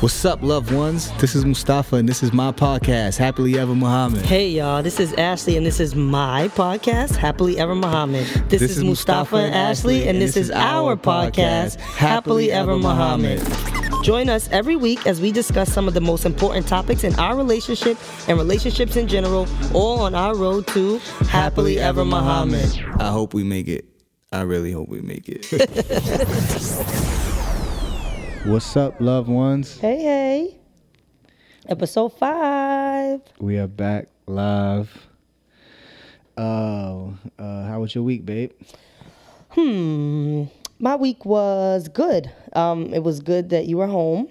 [0.00, 1.10] What's up, loved ones?
[1.12, 4.26] This is Mustafa, and this is my podcast, Happily Ever Muhammad.
[4.26, 8.26] Hey, y'all, this is Ashley, and this is my podcast, Happily Ever Muhammad.
[8.50, 13.42] This, is, Mustafa and Ashley, and this is our podcast, Happily Ever Muhammad.
[14.04, 17.34] Join us every week as we discuss some of the most important topics in our
[17.34, 17.96] relationship
[18.28, 20.98] and relationships in general, all on our road to
[21.30, 22.68] Happily Ever Muhammad.
[22.98, 23.86] I hope we make it.
[24.30, 25.46] I really hope we make it.
[28.46, 29.76] What's up, loved ones?
[29.80, 30.58] Hey, hey.
[31.68, 33.20] Episode five.
[33.40, 35.08] We are back live.
[36.36, 37.08] Uh,
[37.40, 38.52] uh, how was your week, babe?
[39.50, 40.44] Hmm.
[40.78, 42.30] My week was good.
[42.52, 44.28] Um, it was good that you were home.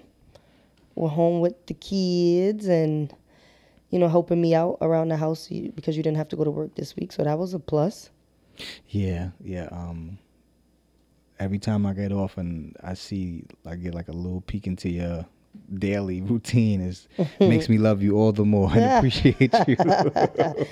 [0.96, 3.14] We're home with the kids and,
[3.90, 6.52] you know, helping me out around the house because you didn't have to go to
[6.52, 7.12] work this week.
[7.12, 8.12] So that was a plus.
[8.88, 9.68] Yeah, yeah.
[9.74, 10.20] Um,
[11.40, 14.90] every time I get off and I see, I get like a little peek into
[14.90, 15.26] your
[15.74, 16.82] daily routine.
[16.82, 17.08] Is
[17.40, 19.76] makes me love you all the more and appreciate you.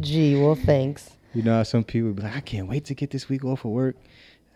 [0.00, 1.10] Gee, well, thanks.
[1.34, 3.64] you know, how some people be like, I can't wait to get this week off
[3.64, 3.96] of work.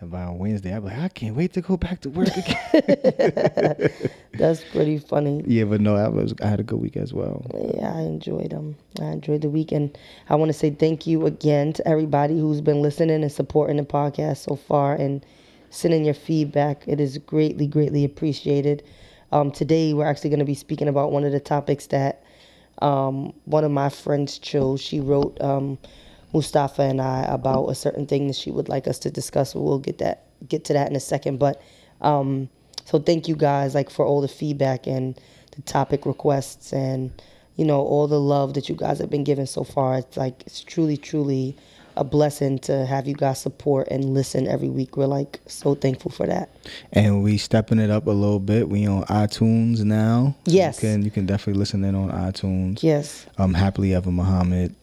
[0.00, 3.90] And by Wednesday, I'm like, I can't wait to go back to work again.
[4.34, 5.44] That's pretty funny.
[5.46, 7.46] yeah, but no, I was I had a good week as well.
[7.76, 8.74] Yeah, I enjoyed them.
[9.00, 9.96] I enjoyed the week and
[10.28, 13.84] I want to say thank you again to everybody who's been listening and supporting the
[13.84, 15.24] podcast so far and
[15.72, 16.84] sending your feedback.
[16.86, 18.84] It is greatly, greatly appreciated.
[19.32, 22.22] Um, today, we're actually going to be speaking about one of the topics that
[22.80, 24.80] um, one of my friends chose.
[24.80, 25.78] She wrote um,
[26.32, 29.54] Mustafa and I about a certain thing that she would like us to discuss.
[29.54, 31.60] We'll get that get to that in a second, but.
[32.00, 32.48] Um,
[32.84, 35.18] so thank you guys like for all the feedback and
[35.54, 37.12] the topic requests and
[37.56, 39.98] you know all the love that you guys have been giving so far.
[39.98, 41.56] It's like it's truly truly
[41.96, 44.96] a blessing to have you guys support and listen every week.
[44.96, 46.48] We're like so thankful for that.
[46.92, 48.68] And we stepping it up a little bit.
[48.68, 50.34] We on iTunes now.
[50.44, 50.82] Yes.
[50.82, 52.82] You can you can definitely listen in on iTunes.
[52.82, 53.26] Yes.
[53.38, 54.74] Um, happily ever Muhammad.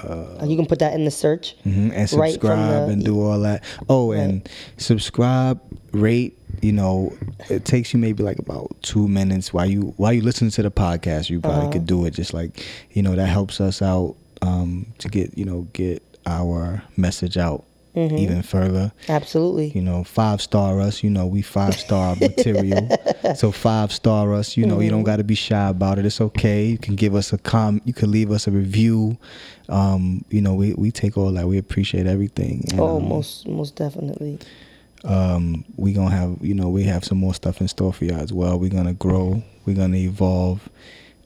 [0.00, 1.54] Uh, you can put that in the search.
[1.64, 3.62] Mhm, and Right subscribe the- and do all that.
[3.88, 5.60] Oh, and subscribe,
[5.92, 6.36] rate.
[6.62, 7.12] You know,
[7.50, 10.70] it takes you maybe like about two minutes while you while you listen to the
[10.70, 11.28] podcast.
[11.30, 11.72] You probably Uh-huh.
[11.72, 12.12] could do it.
[12.14, 16.82] Just like you know, that helps us out um, to get you know get our
[16.96, 17.64] message out
[17.94, 18.16] Mm-hmm.
[18.18, 18.90] even further.
[19.08, 19.68] Absolutely.
[19.68, 21.04] You know, five star us.
[21.04, 22.88] You know, we five star material.
[23.36, 24.56] So five star us.
[24.56, 24.96] You know, you Mm-hmm.
[24.96, 26.04] don't got to be shy about it.
[26.04, 26.64] It's okay.
[26.66, 27.80] You can give us a com.
[27.84, 29.16] You can leave us a review.
[29.68, 31.46] Um, you know, we we take all that.
[31.46, 32.64] We appreciate everything.
[32.72, 34.40] And, oh, um, most most definitely.
[35.04, 38.18] um, we gonna have you know we have some more stuff in store for y'all
[38.20, 38.58] as well.
[38.58, 39.40] We're gonna grow.
[39.66, 40.68] We're gonna evolve,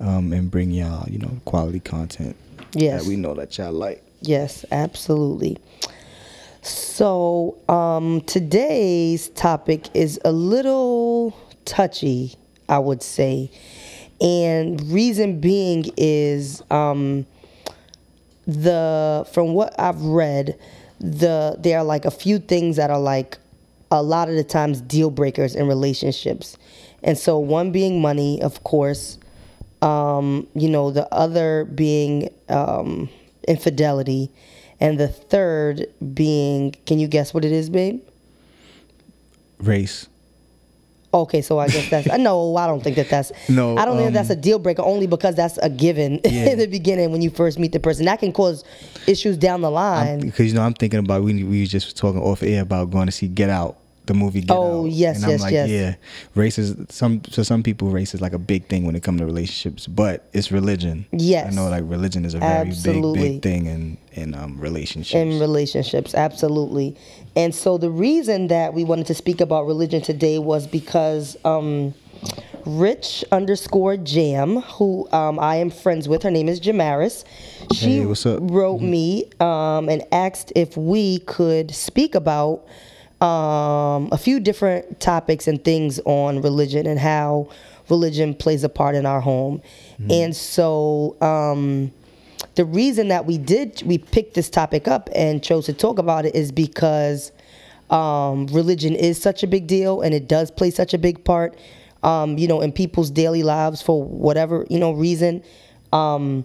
[0.00, 2.36] um, and bring y'all you know quality content
[2.74, 3.04] Yes.
[3.04, 4.04] that we know that y'all like.
[4.20, 5.58] Yes, absolutely.
[6.62, 12.34] So, um, today's topic is a little touchy,
[12.68, 13.50] I would say.
[14.20, 17.26] And reason being is um,
[18.46, 20.58] the from what I've read,
[21.00, 23.38] the there are like a few things that are like
[23.90, 26.56] a lot of the times deal breakers in relationships.
[27.02, 29.18] And so one being money, of course,
[29.80, 33.08] um, you know, the other being um,
[33.48, 34.30] infidelity,
[34.80, 38.00] and the third being, can you guess what it is, babe?
[39.58, 40.06] Race.
[41.12, 42.54] Okay, so I guess that's I no.
[42.56, 45.06] I don't think that that's No, I don't think um, that's a deal breaker only
[45.06, 46.50] because that's a given Yeah.
[46.50, 48.04] in the beginning when you first meet the person.
[48.04, 48.62] That can cause
[49.06, 50.20] issues down the line.
[50.20, 53.12] because you know I'm thinking about we we just talking off air about going to
[53.12, 54.90] see Get Out, the movie Get Oh, Out.
[54.90, 55.68] yes, and I'm yes, like, yes.
[55.70, 55.94] yeah,
[56.34, 59.20] race is some so some people race is like a big thing when it comes
[59.20, 61.06] to relationships, but it's religion.
[61.12, 61.52] Yes.
[61.52, 63.20] I know like religion is a very Absolutely.
[63.20, 65.14] big big thing in in um relationships.
[65.14, 66.96] in relationships absolutely
[67.36, 71.94] and so the reason that we wanted to speak about religion today was because um,
[72.66, 77.24] rich underscore jam who um, i am friends with her name is jamaris
[77.72, 78.40] she Hey, what's up?
[78.42, 82.64] wrote me um, and asked if we could speak about
[83.20, 87.48] um, a few different topics and things on religion and how
[87.88, 89.62] religion plays a part in our home.
[90.10, 91.92] And so um,
[92.54, 96.26] the reason that we did we picked this topic up and chose to talk about
[96.26, 97.32] it is because
[97.90, 101.58] um, religion is such a big deal and it does play such a big part
[102.02, 105.42] um, you know in people's daily lives for whatever you know reason.
[105.92, 106.44] Um,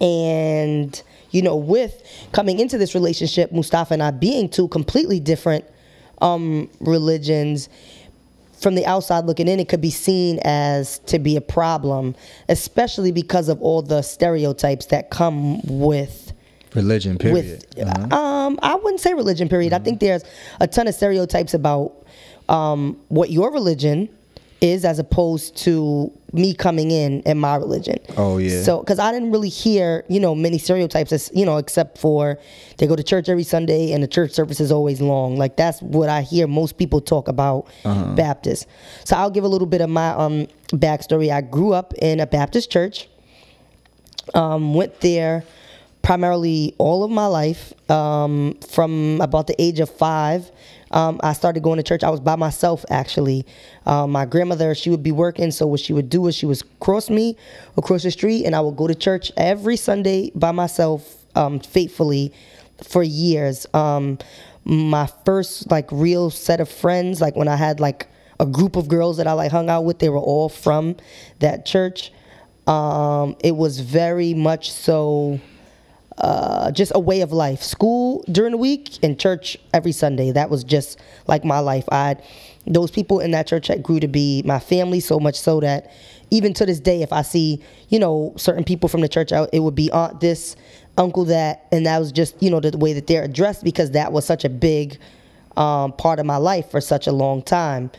[0.00, 1.02] and
[1.34, 2.02] you know with
[2.32, 5.64] coming into this relationship mustafa and i being two completely different
[6.22, 7.68] um, religions
[8.64, 12.14] from the outside looking in, it could be seen as to be a problem,
[12.48, 16.32] especially because of all the stereotypes that come with
[16.74, 17.66] religion, period.
[17.76, 18.16] with Uh-huh.
[18.16, 19.74] um I wouldn't say religion period.
[19.74, 20.24] I think there's
[20.60, 21.92] a ton of stereotypes about
[22.48, 24.08] um what your religion
[24.64, 27.98] is as opposed to me coming in in my religion.
[28.16, 28.62] Oh, yeah.
[28.62, 32.38] So because I didn't really hear you know many stereotypes as you know except for
[32.78, 35.36] they go to church every Sunday and the church service is always long.
[35.36, 38.14] Like that's what I hear most people talk about Uh-huh.
[38.14, 38.66] Baptist.
[39.04, 41.30] So I'll give a little bit of my um backstory.
[41.30, 43.08] I grew up in a Baptist church.
[44.34, 45.44] Um, went there
[46.02, 47.72] primarily all of my life.
[47.90, 50.50] Um, from about the age of five,
[50.94, 52.04] um, I started going to church.
[52.04, 53.44] I was by myself actually.
[53.84, 56.62] Um, my grandmother, she would be working, so what she would do is she would
[56.80, 57.36] cross me
[57.76, 62.32] across the street, and I would go to church every Sunday by myself, um, faithfully,
[62.82, 63.66] for years.
[63.74, 64.18] Um,
[64.64, 68.06] my first like real set of friends, like when I had like
[68.38, 70.96] a group of girls that I like hung out with, they were all from
[71.40, 72.12] that church.
[72.66, 75.40] Um, it was very much so
[76.18, 77.62] uh, just a way of life.
[77.62, 80.30] School during the week and church every Sunday.
[80.30, 81.84] That was just like my life.
[81.90, 82.16] I
[82.66, 85.92] those people in that church that grew to be my family so much so that
[86.30, 89.60] even to this day, if I see you know certain people from the church, it
[89.60, 90.56] would be aunt this,
[90.96, 94.12] uncle that, and that was just you know the way that they're addressed because that
[94.12, 94.98] was such a big
[95.56, 97.90] um, part of my life for such a long time.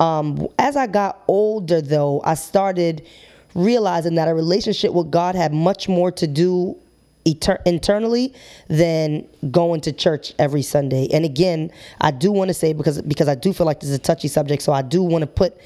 [0.00, 3.06] Um, as I got older, though, I started
[3.54, 6.76] realizing that a relationship with God had much more to do
[7.24, 8.34] internally
[8.68, 11.08] than going to church every Sunday.
[11.12, 13.96] And again, I do want to say because because I do feel like this is
[13.96, 15.56] a touchy subject, so I do want to put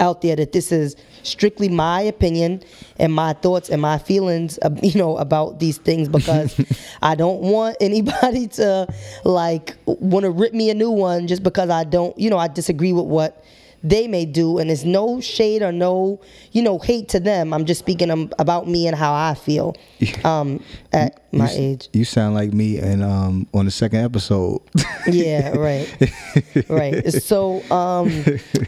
[0.00, 2.62] out there that this is strictly my opinion
[2.98, 6.60] and my thoughts and my feelings you know about these things because
[7.02, 8.92] I don't want anybody to
[9.24, 12.48] like want to rip me a new one just because I don't you know I
[12.48, 13.44] disagree with what
[13.82, 16.20] they may do and it's no shade or no
[16.52, 17.52] you know hate to them.
[17.52, 19.74] I'm just speaking um, about me and how I feel
[20.24, 20.62] um
[20.92, 21.88] at my you, age.
[21.92, 24.60] You sound like me and um on the second episode.
[25.06, 26.12] yeah right.
[26.68, 27.12] Right.
[27.12, 28.10] So um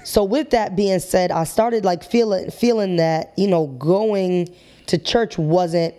[0.05, 4.55] so with that being said i started like feeling feeling that you know going
[4.87, 5.95] to church wasn't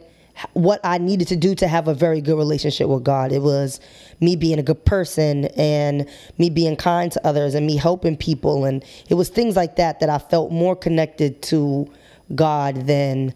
[0.54, 3.80] what i needed to do to have a very good relationship with god it was
[4.20, 8.66] me being a good person and me being kind to others and me helping people
[8.66, 11.90] and it was things like that that i felt more connected to
[12.36, 13.34] god than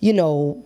[0.00, 0.64] you know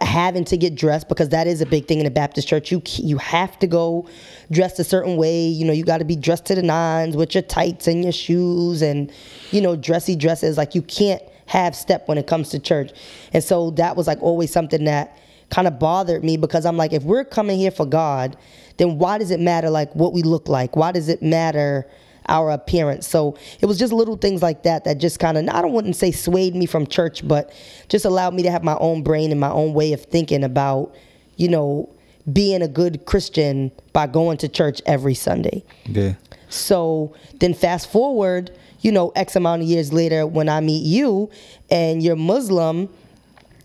[0.00, 2.70] having to get dressed because that is a big thing in the Baptist church.
[2.70, 4.08] You you have to go
[4.50, 5.46] dressed a certain way.
[5.46, 8.12] You know, you got to be dressed to the nines with your tights and your
[8.12, 9.12] shoes and
[9.50, 10.56] you know dressy dresses.
[10.56, 12.92] Like you can't have step when it comes to church.
[13.32, 15.18] And so that was like always something that
[15.50, 18.36] kind of bothered me because I'm like, if we're coming here for God,
[18.76, 20.76] then why does it matter like what we look like?
[20.76, 21.88] Why does it matter?
[22.30, 23.08] our appearance.
[23.08, 25.96] So it was just little things like that that just kind of, I don't wouldn't
[25.96, 27.50] say swayed me from church, but
[27.88, 30.94] just allowed me to have my own brain and my own way of thinking about,
[31.36, 31.88] you know,
[32.30, 35.64] being a good Christian by going to church every Sunday.
[35.86, 36.16] yeah.
[36.50, 41.30] So then fast forward, you know, X amount of years later when I meet you
[41.70, 42.88] and you're Muslim.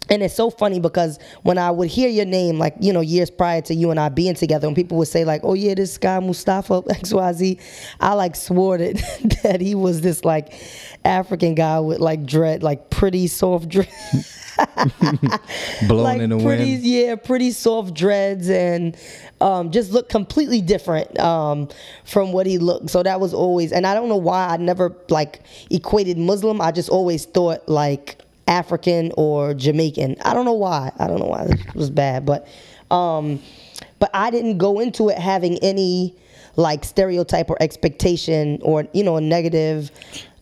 [0.09, 3.29] And it's so funny because when I would hear your name, like, you know, years
[3.29, 5.97] prior to you and I being together, when people would say, like, oh, yeah, this
[5.97, 7.59] guy, Mustafa XYZ,
[8.01, 10.53] I like swore that, that he was this, like,
[11.05, 13.87] African guy with, like, dread, like, pretty soft dread.
[15.87, 16.83] Blowing like in the pretty, wind.
[16.83, 18.95] yeah, pretty soft dreads and
[19.41, 21.69] um, just looked completely different um,
[22.05, 22.89] from what he looked.
[22.89, 26.61] So that was always, and I don't know why I never like equated Muslim.
[26.61, 30.17] I just always thought like African or Jamaican.
[30.23, 30.91] I don't know why.
[30.99, 32.47] I don't know why it was bad, but
[32.91, 33.41] um,
[33.99, 36.15] but I didn't go into it having any
[36.55, 39.91] like stereotype or expectation or you know a negative.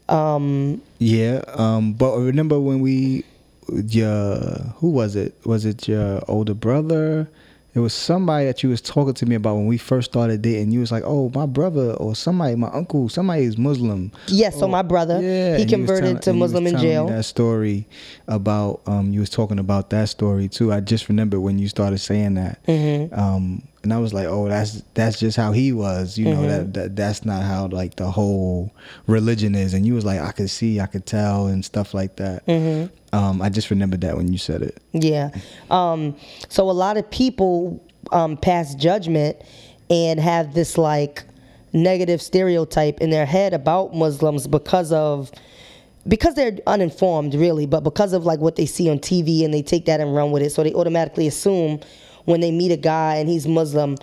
[0.10, 3.24] Um, Yeah, um, but remember when we,
[3.72, 4.38] your
[4.78, 5.34] who was it?
[5.46, 7.30] Was it your older brother?
[7.74, 10.72] It was somebody that you was talking to me about when we first started dating.
[10.72, 14.68] You was like, "Oh, my brother or somebody, my uncle, somebody is Muslim." yes, so
[14.68, 16.68] my brother, Oh, Yeah, he and you was converted telling- to and you was Muslim
[16.68, 17.08] in jail.
[17.08, 17.88] That story
[18.28, 20.74] about um, you was talking about that story too.
[20.74, 23.18] I just remember when you started saying that, Mm-hmm.
[23.18, 26.48] um, and I was like, "Oh, that's that's just how he was." You know Mm-hmm.
[26.48, 28.72] that, that that's not how like the whole
[29.08, 29.74] religion is.
[29.74, 32.46] And you was like, "I could see, I could tell," and stuff like that.
[32.46, 33.16] Mm-hmm.
[33.16, 34.82] Um, I just remembered that when you said it.
[34.94, 35.32] Yeah.
[35.70, 36.16] Um,
[36.50, 39.38] so a lot of people um, pass judgment
[39.90, 41.24] and have this like
[41.74, 45.32] negative stereotype in their head about Muslims because of
[46.08, 49.62] because they're uninformed really, but because of like what they see on TV and they
[49.62, 50.50] take that and run with it.
[50.52, 51.80] So they automatically assume
[52.26, 53.98] when they meet a guy and he's Muslim,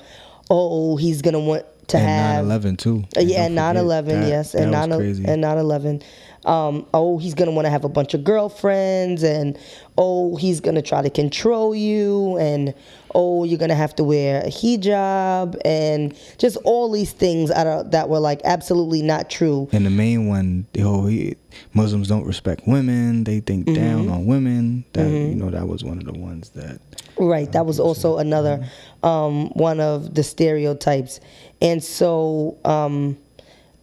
[0.51, 3.05] oh, he's gonna want to And have 9/11 too.
[3.17, 4.29] uh, yeah, and 9/11, that.
[4.29, 4.55] yes.
[4.55, 5.25] And that 9 was crazy.
[5.27, 6.03] and 9 11.
[6.45, 9.59] um, oh, he's gonna want to have a bunch of girlfriends, and
[9.97, 12.75] oh, he's gonna try to control you, and
[13.15, 18.21] oh, you're gonna have to wear a hijab, and just all these things that, were
[18.21, 19.69] like absolutely not true.
[19.73, 21.37] And the main one, oh, he,
[21.75, 23.75] Muslims don't respect women; they think Mm-hmm.
[23.75, 24.85] down on women.
[24.93, 26.81] That you know, that was one of the ones that.
[27.19, 27.51] Right.
[27.53, 28.65] That was also another
[29.03, 31.21] um, one of the stereotypes.
[31.61, 33.19] And so um,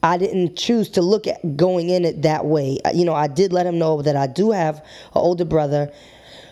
[0.04, 2.78] I didn't choose to look at going in it that way.
[2.86, 4.84] Uh, You know, I did let him know that I do have an
[5.16, 5.92] older brother,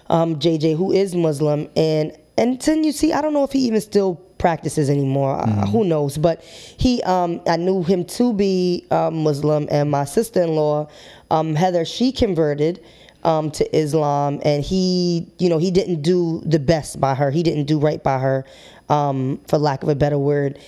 [0.09, 1.69] um, JJ, who is Muslim.
[1.75, 5.39] And, and then you see, I don't know if he even still practices anymore.
[5.39, 6.17] Uh, who knows?
[6.17, 9.67] But he, um, I knew him to be um, Muslim.
[9.71, 10.89] And my sister in law,
[11.31, 12.83] um, Heather, she converted
[13.23, 17.31] um, to Islam, and he, you know, he didn't do the best by her.
[17.31, 18.45] He didn't do right by her,
[18.89, 20.59] um, for lack of a better word,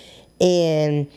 [0.41, 1.07] and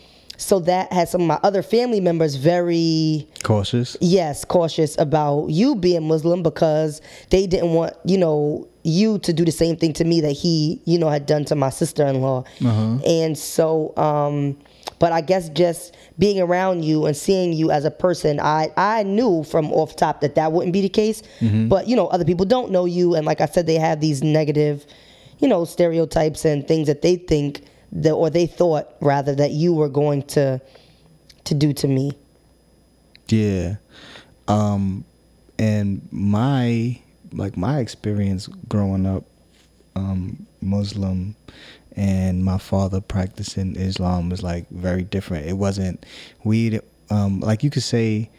[0.41, 3.97] so that had some of my other family members very Cautious.
[4.01, 9.45] yes cautious about you being muslim because they didn't want you know you to do
[9.45, 12.45] the same thing to me that he you know had done to my sister-in-law
[13.05, 14.57] and so um
[14.99, 19.03] but i guess just being around you and seeing you as a person i i
[19.03, 21.23] knew from off top that that wouldn't be the case.
[21.69, 23.15] But you know other people don't know you.
[23.15, 24.85] And like i said they have these negative
[25.39, 29.73] you know stereotypes and things that they think that or they thought rather that you
[29.75, 30.61] were going to
[31.45, 32.13] to do to me.
[33.29, 33.77] Yeah.
[34.47, 35.05] Um
[35.59, 37.01] and my
[37.33, 39.25] like my experience growing up
[39.97, 41.35] um Muslim
[41.99, 45.47] and my father practicing Islam was like very different.
[45.47, 46.07] It wasn't
[46.45, 46.79] we
[47.11, 48.31] um like you could say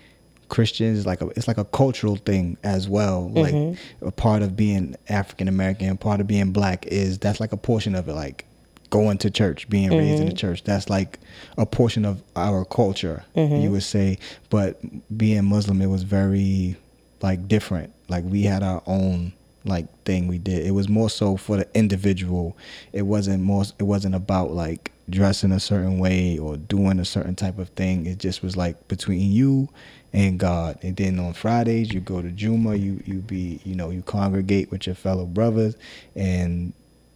[0.48, 3.30] Christians like a, it's like a cultural thing as well.
[3.30, 4.08] Like mm-hmm.
[4.08, 7.96] a part of being African American, part of being black is that's like a portion
[7.96, 8.46] of it like
[8.90, 10.38] going to church, being raised in the mm-hmm.
[10.38, 10.64] church.
[10.64, 11.20] That's like
[11.58, 13.58] a portion of our culture, mm-hmm.
[13.58, 14.18] you would say.
[14.50, 14.80] But
[15.16, 16.78] being Muslim, it was very
[17.22, 17.94] like different.
[18.08, 19.34] Like we had our own
[19.66, 20.66] like thing we did.
[20.66, 22.58] It was more so for the individual.
[22.94, 23.64] It wasn't more.
[23.78, 28.06] It wasn't about like dressing a certain way or doing a certain type of thing.
[28.06, 29.70] It just was like between you
[30.14, 30.80] and God.
[30.82, 32.76] And then on Fridays you go to Juma.
[32.76, 35.76] You you be you know you congregate with your fellow brothers,
[36.16, 36.74] and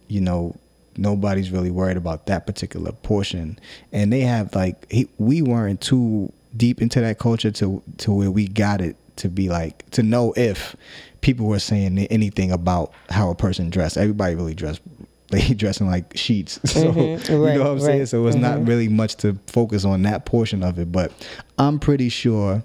[0.08, 0.56] you know
[0.96, 3.58] nobody's really worried about that particular portion
[3.92, 8.30] and they have like he, we weren't too deep into that culture to to where
[8.30, 10.76] we got it to be like to know if
[11.24, 13.96] people were saying anything about how a person dressed.
[13.96, 14.82] Everybody really dressed
[15.30, 16.60] they dressing like sheets.
[16.66, 17.98] So Mhm, you know what i'm saying?
[18.00, 21.10] right, so it's not really much to focus on that portion of it but
[21.58, 22.62] i'm pretty sure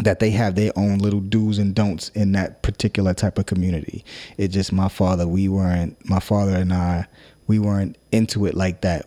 [0.00, 4.04] that they have their own little do's and don'ts in that particular type of community.
[4.38, 7.06] It just my father, we weren't my father and I,
[7.46, 9.06] we weren't into it like that.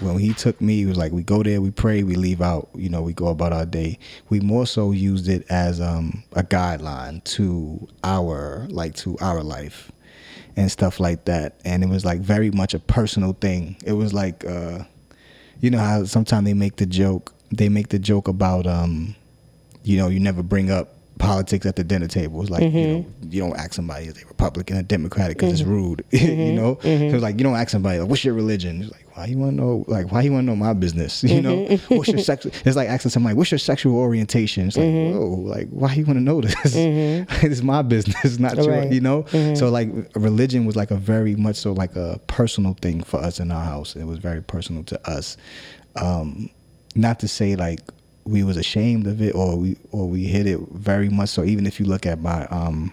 [0.00, 2.68] When he took me, he was like, we go there, we pray, we leave out,
[2.74, 3.98] you know, we go about our day.
[4.28, 9.92] We more so used it as um, a guideline to our like to our life
[10.56, 11.60] and stuff like that.
[11.64, 13.76] And it was like very much a personal thing.
[13.84, 14.84] It was like uh
[15.60, 19.14] you know how sometimes they make the joke they make the joke about um
[19.82, 22.40] you know, you never bring up politics at the dinner table.
[22.40, 22.92] It's like, you mm-hmm.
[22.92, 25.70] know, you don't ask somebody is they Republican or Democratic because it's mm-hmm.
[25.70, 26.04] rude.
[26.10, 26.56] you mm-hmm.
[26.56, 28.82] know, so it's like you don't ask somebody like, what's your religion?
[28.82, 29.84] It's like, why you want to know?
[29.86, 31.22] Like, why you want to know my business?
[31.30, 32.44] You know, what's your sex?
[32.44, 34.66] It's like asking somebody, what's your sexual orientation?
[34.66, 36.74] It's like, whoa, like why you want to know this?
[36.74, 38.84] it's my business, not your.
[38.90, 43.02] You know, so like religion was like a very much so like a personal thing
[43.04, 43.94] for us in our house.
[43.94, 45.36] It was very personal to us.
[45.96, 46.50] Um,
[46.96, 47.80] not to say like
[48.24, 51.44] we was ashamed of it or we or we hid it very much so.
[51.44, 52.92] Even if you look at my um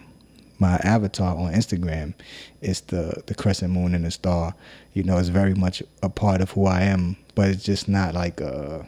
[0.59, 2.13] my avatar on Instagram
[2.61, 4.53] it's the the crescent moon and the star.
[4.93, 8.13] You know it's very much a part of who I am but it's just not
[8.15, 8.83] like uh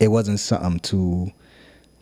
[0.00, 1.30] it wasn't something to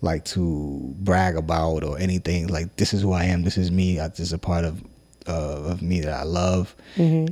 [0.03, 2.49] like to brag about or anything.
[2.49, 3.43] Like this is who I am.
[3.43, 3.99] This is me.
[4.01, 4.83] I- this is a part of
[5.27, 6.75] uh, of me that I love.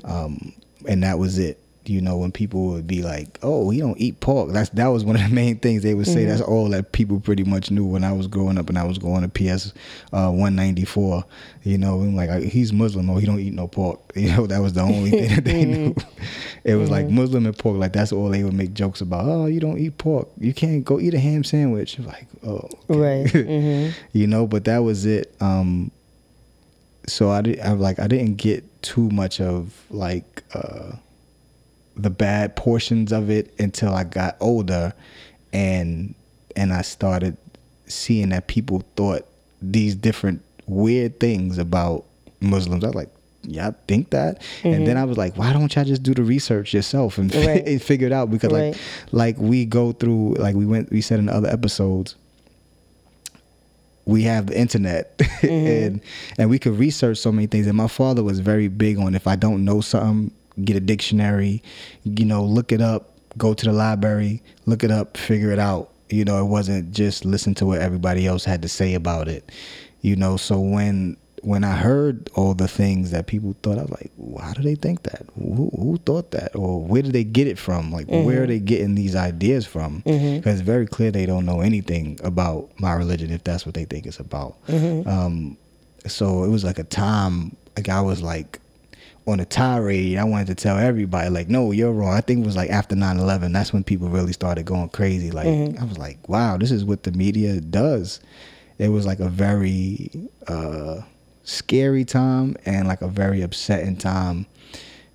[0.04, 0.52] Um
[0.86, 4.20] and that was it you know when people would be like oh he don't eat
[4.20, 4.52] pork.
[4.52, 6.24] That's that was one of the main things they would say.
[6.24, 8.98] That's all that people pretty much knew when I was growing up and I was
[8.98, 9.72] going to PS
[10.12, 11.24] uh 194
[11.62, 14.58] you know and like he's Muslim oh he don't eat no pork you know that
[14.60, 15.94] was the only thing that they knew.
[16.64, 19.26] It was like Muslim and pork like that's all they would make jokes about.
[19.26, 20.28] Oh you don't eat pork.
[20.38, 21.98] You can't go eat a ham sandwich.
[21.98, 23.22] Like oh okay.
[23.22, 23.30] Right.
[23.30, 25.34] hmm you know but that was it.
[25.40, 25.90] Um
[27.06, 30.92] so i did i like i didn't get too much of like uh
[31.96, 34.92] the bad portions of it until i got older
[35.52, 36.14] and
[36.56, 37.36] and i started
[37.86, 39.26] seeing that people thought
[39.62, 42.04] these different weird things about
[42.40, 43.08] muslims i was like
[43.42, 46.72] y'all think that and then i was like why don't y'all just do the research
[46.72, 47.46] yourself and, Mm-hmm.
[47.46, 47.66] Right.
[47.66, 48.72] and figure it out because Right.
[49.12, 52.16] like like we go through like we went we said in the other episodes
[54.06, 55.66] we have the internet Mm-hmm.
[55.66, 56.00] and
[56.38, 59.26] and we could research so many things and my father was very big on if
[59.26, 61.62] i don't know something get a dictionary
[62.04, 65.90] you know look it up go to the library look it up figure it out.
[66.10, 69.50] You know it wasn't just listen to what everybody else had to say about it.
[70.00, 73.90] You know so when when i heard all the things that people thought i was
[73.90, 75.26] like how do they think that?
[75.34, 76.56] Who, who thought that?
[76.56, 77.92] Or where did they get it from?
[77.92, 78.46] Like where are mm-hmm.
[78.46, 80.02] they getting these ideas from?
[80.02, 80.36] Mm-hmm.
[80.36, 83.84] Because it's very clear they don't know anything about my religion if that's what they
[83.84, 84.56] think it's about.
[84.68, 85.08] Mm-hmm.
[85.08, 85.58] Um,
[86.06, 88.60] so it was like a time like i was like
[89.26, 92.12] on a tirade i wanted to tell everybody like no you're wrong.
[92.12, 95.30] I think it was like after 9-11 that's when people really started going crazy.
[95.30, 98.20] Like i was like wow this is what the media does.
[98.78, 100.10] It was like a very
[100.46, 101.00] uh
[101.44, 104.46] scary time and like a very upsetting time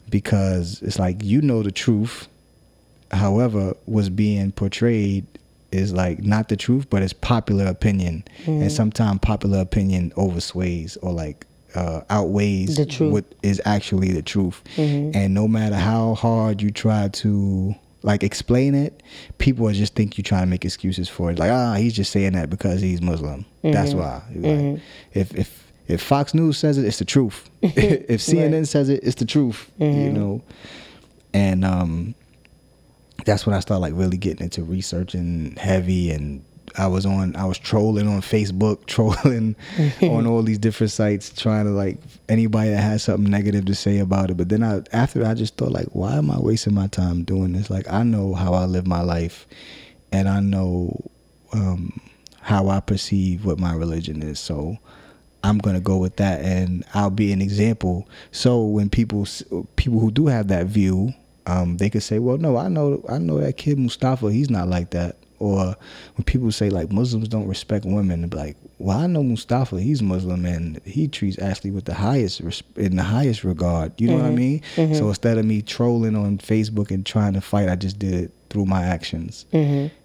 [0.10, 2.28] because it's like you know the truth.
[3.12, 5.26] However was being portrayed
[5.72, 8.24] is like not the truth but it's popular opinion.
[8.48, 11.46] And sometimes popular opinion oversways or like
[11.76, 13.12] uh, outweighs The truth.
[13.14, 14.62] what is actually the truth.
[14.78, 19.04] And no matter how hard you try to like explain it
[19.40, 21.38] people just think you're trying to make excuses for it.
[21.38, 23.46] Like ah he's just saying that because he's muslim.
[23.62, 24.22] That's why.
[24.36, 24.80] Like,
[25.14, 27.50] if if if fox news says it it's the truth.
[27.62, 30.42] If cnn says it it's the truth you know?
[31.34, 32.16] And um
[33.26, 36.42] that's when I started like really getting into researching heavy and
[36.78, 39.56] I was on I was trolling on Facebook, trolling
[40.02, 41.98] on all these different sites, trying to like
[42.28, 44.38] anybody that has something negative to say about it.
[44.38, 47.54] But then I after I just thought like, why am I wasting my time doing
[47.54, 47.70] this?
[47.70, 49.48] Like I know how I live my life
[50.12, 51.00] and I know
[51.54, 52.00] um
[52.42, 54.40] how I perceive what my religion is.
[54.40, 54.78] So
[55.44, 58.08] I'm gonna go with that, and I'll be an example.
[58.32, 59.26] So when people
[59.76, 61.14] people who do have that view,
[61.46, 64.32] um, they could say, "Well, no, I know, I know that kid Mustafa.
[64.32, 65.76] He's not like that." Or
[66.16, 69.80] when people say like Muslims don't respect women, like, "Well, I know Mustafa.
[69.80, 74.10] He's Muslim, and he treats Ashley with the highest res- in the highest regard." You
[74.10, 74.62] know what I mean?
[74.96, 78.32] So instead of me trolling on Facebook and trying to fight, I just did it
[78.50, 79.46] through my actions,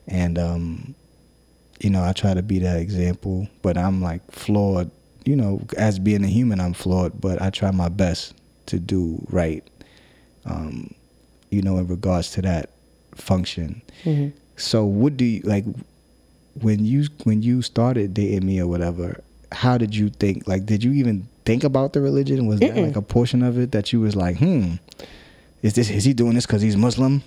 [0.06, 0.94] and um,
[1.80, 4.90] you know, I try to be that example, but I'm like flawed.
[5.24, 8.34] You know, as being a human, I'm flawed, but I try my best
[8.66, 9.64] to do right.
[10.44, 10.94] Um,
[11.50, 12.70] you know, in regards to that
[13.16, 13.82] function.
[14.56, 15.64] So, what do you like
[16.60, 19.20] when you when you started dating me or whatever?
[19.52, 20.46] How did you think?
[20.48, 22.46] Like, did you even think about the religion?
[22.46, 24.74] Was that like a portion of it that you was like, hmm,
[25.62, 27.22] is this is he doing this because he's Muslim?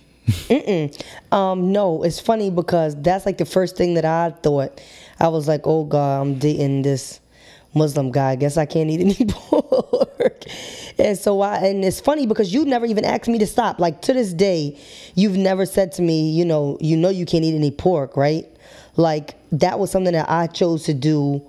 [1.32, 4.82] Um, no, it's funny because that's like the first thing that I thought.
[5.20, 7.20] I was like, oh God, I'm dating this
[7.74, 8.32] Muslim guy.
[8.32, 10.44] I guess I can't eat any pork.
[11.00, 13.80] And so I, and it's funny because you never even asked me to stop.
[13.80, 14.78] Like to this day,
[15.16, 18.46] you've never said to me, you know, you know you can't eat any pork, right?
[18.96, 21.42] Like that was something that I chose to do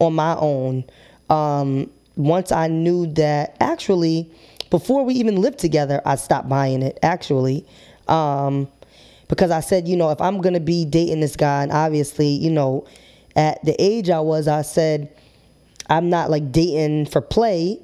[0.00, 0.84] on my own.
[1.28, 4.30] Um, once I knew that actually,
[4.70, 7.64] before we even lived together, I stopped buying it actually.
[8.08, 8.68] Um,
[9.28, 12.50] because I said, you know, if I'm gonna be dating this guy, and obviously, you
[12.50, 12.84] know,
[13.36, 15.08] at the age I was, I said,
[15.90, 17.80] I'm not like dating for play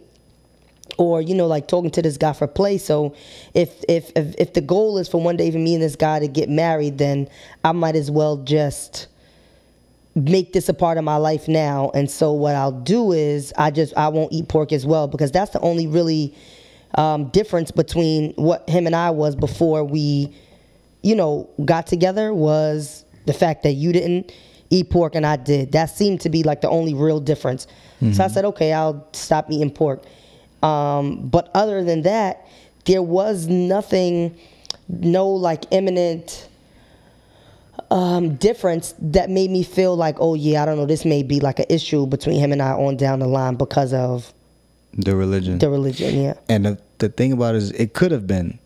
[0.99, 2.79] or you know like talking to this guy for play.
[2.79, 3.15] So
[3.55, 6.21] if if if, if the goal is for one day for me and this guy
[6.21, 7.29] to get married then
[7.65, 9.09] i might as well just
[10.15, 11.91] make this a part of my life now.
[11.95, 15.33] And so what i'll do is i just i won't eat pork as well because
[15.33, 16.35] that's the only really
[16.95, 20.35] um, difference between what him and i was before we
[21.03, 24.33] you know got together was the fact that you didn't
[24.71, 25.73] eat pork and i did.
[25.73, 27.67] That seemed to be like the only real difference
[28.13, 30.03] so i said okay i'll stop eating pork
[30.63, 32.47] um, but other than that
[32.87, 34.37] there was nothing
[34.89, 36.49] no like imminent
[37.91, 41.41] um, difference that made me feel like, oh yeah, I don't know, this may be
[41.41, 44.33] like an issue between him and I on down the line because of
[44.95, 45.59] The religion.
[45.59, 46.19] the religion.
[46.21, 46.35] Yeah.
[46.49, 48.59] And the, the thing about it is, it could have been.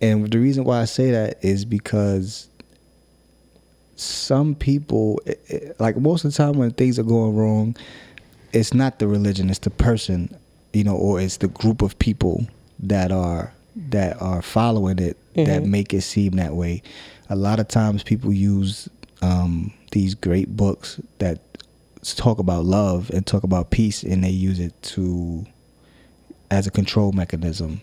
[0.00, 2.48] And the reason why I say that is because
[3.96, 7.76] some people, eh, eh, like most of the time when things are going wrong,
[8.54, 10.34] it's not the religion, it's the person,
[10.72, 12.46] you know, or it's the group of people
[12.80, 16.80] that are that are following it that make it seem that way.
[17.28, 18.88] A lot of times people use
[19.20, 21.40] um, these great books that
[22.16, 25.44] talk about love and talk about peace, and they use it to
[26.50, 27.80] as a control mechanism.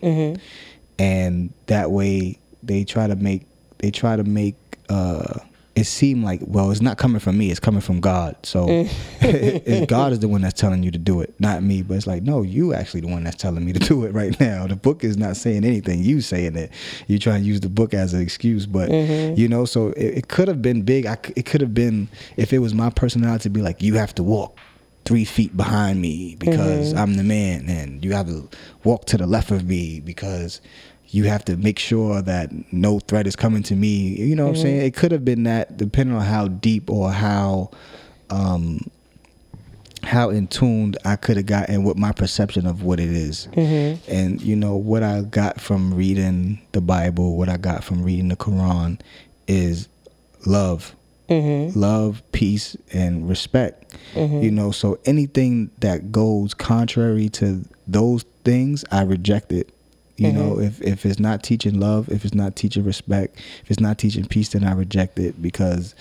[0.98, 3.42] And that way they try to make
[3.78, 4.54] they try to make
[4.88, 5.40] uh
[5.74, 8.36] it seemed like well it's not coming from me it's coming from god.
[8.42, 8.66] So
[9.20, 12.06] it's god is the one that's telling you to do it not me but it's
[12.06, 14.66] like no you actually the one that's telling me to do it right now.
[14.66, 16.02] The book is not saying anything.
[16.02, 16.70] You saying it.
[17.06, 20.28] You try to use the book as an excuse but you know so it, it
[20.28, 21.06] could have been big.
[21.06, 24.14] I it could have been if it was my personality to be like you have
[24.16, 24.58] to walk
[25.04, 26.98] three feet behind me because Mm-hmm.
[26.98, 28.48] I'm the man, and you have to
[28.84, 30.60] walk to the left of me because
[31.12, 34.18] you have to make sure that no threat is coming to me.
[34.18, 34.62] You know what I'm mm-hmm.
[34.62, 34.86] saying?
[34.86, 37.70] It could have been that, depending on how deep or how
[38.30, 38.90] um,
[40.02, 43.46] how in tuned I could have gotten with my perception of what it is.
[43.52, 44.10] Mm-hmm.
[44.10, 48.28] And you know what I got from reading the Bible, what I got from reading
[48.28, 48.98] the Quran
[49.46, 49.88] is
[50.46, 50.96] love.
[51.28, 51.78] Mm-hmm.
[51.78, 53.94] Love, peace, and respect.
[54.42, 59.72] You know, so anything that goes contrary to those things, I reject it.
[60.22, 63.80] You know, if if it's not teaching love, if it's not teaching respect, if it's
[63.80, 65.94] not teaching peace, then I reject it because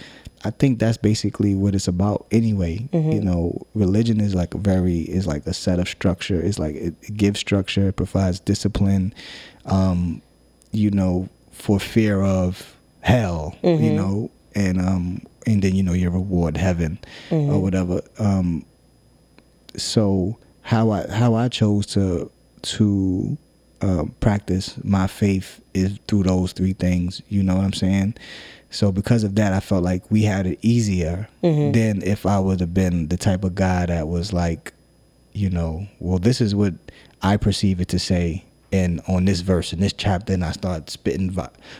[0.43, 2.87] I think that's basically what it's about anyway.
[3.13, 6.41] You know, religion is like very is like a set of structure.
[6.41, 9.13] It's like it, it gives structure, it provides discipline.
[9.65, 10.21] Um,
[10.71, 13.55] you know, for fear of hell.
[13.63, 16.97] You know, and um and then you know your reward heaven
[17.51, 18.01] or whatever.
[18.19, 18.65] Um,
[19.75, 22.29] so how I how I chose to
[22.63, 23.37] to
[23.81, 27.21] um, practice my faith is through those three things.
[27.29, 28.15] You know what I'm saying?
[28.69, 31.73] So because of that, I felt like we had it easier mm-hmm.
[31.73, 34.73] than if I would have been the type of guy that was like,
[35.33, 36.73] you know, well, this is what
[37.21, 38.45] I perceive it to say.
[38.73, 41.37] And on this verse, in this chapter, and I start spitting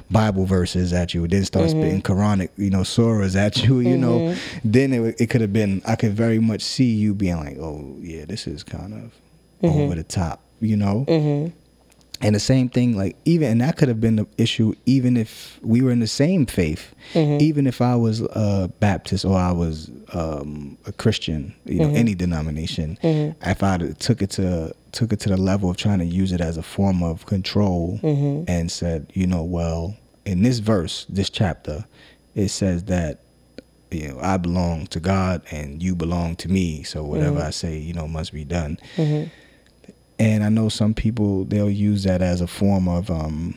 [0.09, 1.79] Bible verses at you, then start mm-hmm.
[1.79, 4.59] spitting Quranic, you know, surahs at you, you know, mm-hmm.
[4.69, 7.95] then it, it could have been, I could very much see you being like, oh,
[8.01, 9.13] yeah, this is kind of
[9.63, 11.05] over the top, you know?
[12.21, 15.59] And the same thing, like even and that could have been the issue, even if
[15.61, 17.41] we were in the same faith, mm-hmm.
[17.41, 21.95] even if I was a Baptist or I was um, a Christian, you know, mm-hmm.
[21.95, 22.97] any denomination.
[23.03, 23.49] Mm-hmm.
[23.49, 26.41] If I took it to took it to the level of trying to use it
[26.41, 27.99] as a form of control
[28.47, 31.85] and said, you know, well, in this verse, this chapter,
[32.35, 33.19] it says that
[33.89, 37.77] you know I belong to God and you belong to me, so whatever I say,
[37.77, 38.77] you know, must be done
[40.21, 43.55] and I know some people they'll use that as a form of um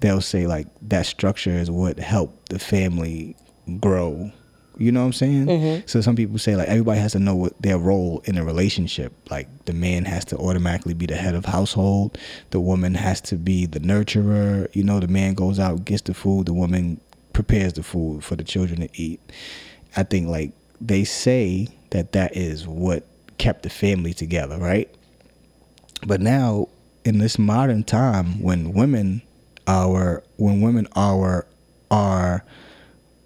[0.00, 3.36] they'll say like that structure is what helped the family
[3.80, 4.30] grow.
[4.78, 5.48] You know what I'm saying?
[5.86, 9.12] So some people say like everybody has to know what their role in a relationship.
[9.30, 12.16] Like the man has to automatically be the head of household,
[12.50, 14.74] the woman has to be the nurturer.
[14.74, 17.00] You know, the man goes out gets the food, the woman
[17.34, 19.20] prepares the food for the children to eat.
[19.96, 23.04] I think like they say that that is what
[23.40, 24.88] kept the family together, right?
[26.06, 26.68] But now
[27.04, 29.22] in this modern time when women
[29.66, 31.46] are when women are
[31.90, 32.44] are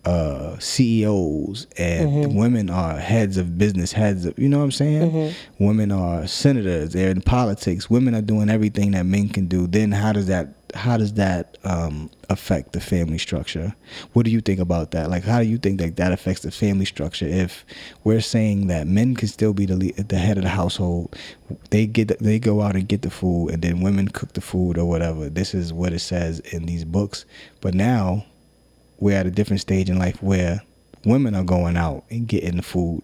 [0.04, 5.34] uh, CEOs and women are heads of business, heads of, you know what I'm saying?
[5.58, 7.88] Women are senators, they're in politics.
[7.90, 9.66] Women are doing everything that men can do.
[9.66, 13.74] Then how does that how does that um, affect the family structure?
[14.12, 15.10] What do you think about that?
[15.10, 17.26] Like, how do you think that that affects the family structure?
[17.26, 17.64] If
[18.02, 21.16] we're saying that men can still be the lead, the head of the household,
[21.70, 24.78] they get they go out and get the food, and then women cook the food
[24.78, 25.28] or whatever.
[25.28, 27.24] This is what it says in these books.
[27.60, 28.26] But now
[28.98, 30.62] we're at a different stage in life where
[31.04, 33.02] women are going out and getting the food.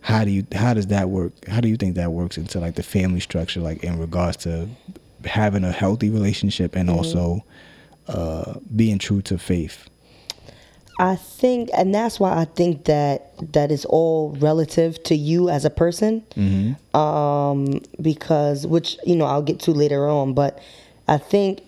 [0.00, 1.32] How do you how does that work?
[1.46, 4.68] How do you think that works into like the family structure, like in regards to
[5.26, 7.44] having a healthy relationship and also
[8.08, 9.88] uh, being true to faith?
[10.98, 15.64] I think, and that's why I think that that is all relative to you as
[15.66, 16.24] a person.
[16.94, 20.58] Um, because, which, you know, I'll get to later on, but
[21.06, 21.60] I think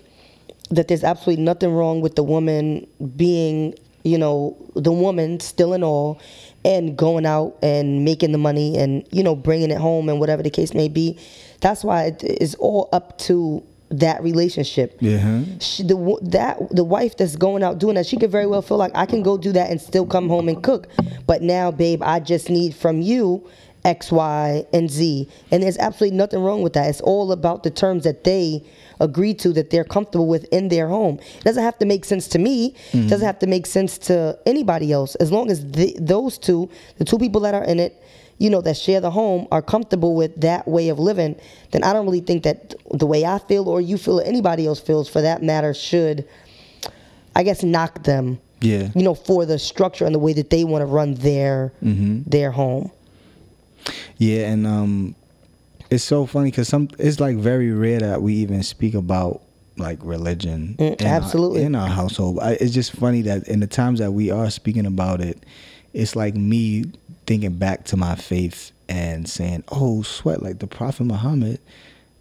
[0.71, 5.83] that there's absolutely nothing wrong with the woman being, you know, the woman still in
[5.83, 6.21] all
[6.65, 10.43] and going out and making the money and, you know, bringing it home and whatever
[10.43, 11.19] the case may be.
[11.61, 15.45] That's why it is all up to that relationship Yeah.
[15.61, 18.77] she, the that the wife that's going out doing that, she could very well feel
[18.77, 20.89] like I can go do that and still come home and cook.
[21.27, 23.49] But now, babe, I just need from you
[23.85, 26.89] X, Y, and Z, and there's absolutely nothing wrong with that.
[26.89, 28.63] It's all about the terms that they
[29.01, 31.19] agree to that they're comfortable with in their home.
[31.39, 32.67] It doesn't have to make sense to me.
[32.67, 33.09] It mm-hmm.
[33.09, 35.15] doesn't have to make sense to anybody else.
[35.17, 36.69] As long as the, those two,
[36.99, 38.03] the two people that are in it,
[38.39, 41.35] you know, that share the home are comfortable with that way of living,
[41.73, 44.67] then I don't really think that the way I feel or you feel or anybody
[44.67, 46.27] else feels for that matter should,
[47.35, 48.39] I guess, knock them.
[48.61, 48.89] Yeah.
[48.95, 52.51] You know, for the structure and the way that they want to run their their
[52.51, 52.91] home.
[54.19, 55.15] Yeah, and um,
[55.91, 59.43] it's so funny because some it's like very rare that we even speak about
[59.77, 61.63] like religion Mm, in our- absolutely.
[61.63, 62.41] in our household.
[62.41, 65.45] I, it's just funny that in the times that we are speaking about it,
[65.95, 66.87] it's like me
[67.29, 71.61] thinking back to my faith and saying, "Oh, sweat!" Like the Prophet Muhammad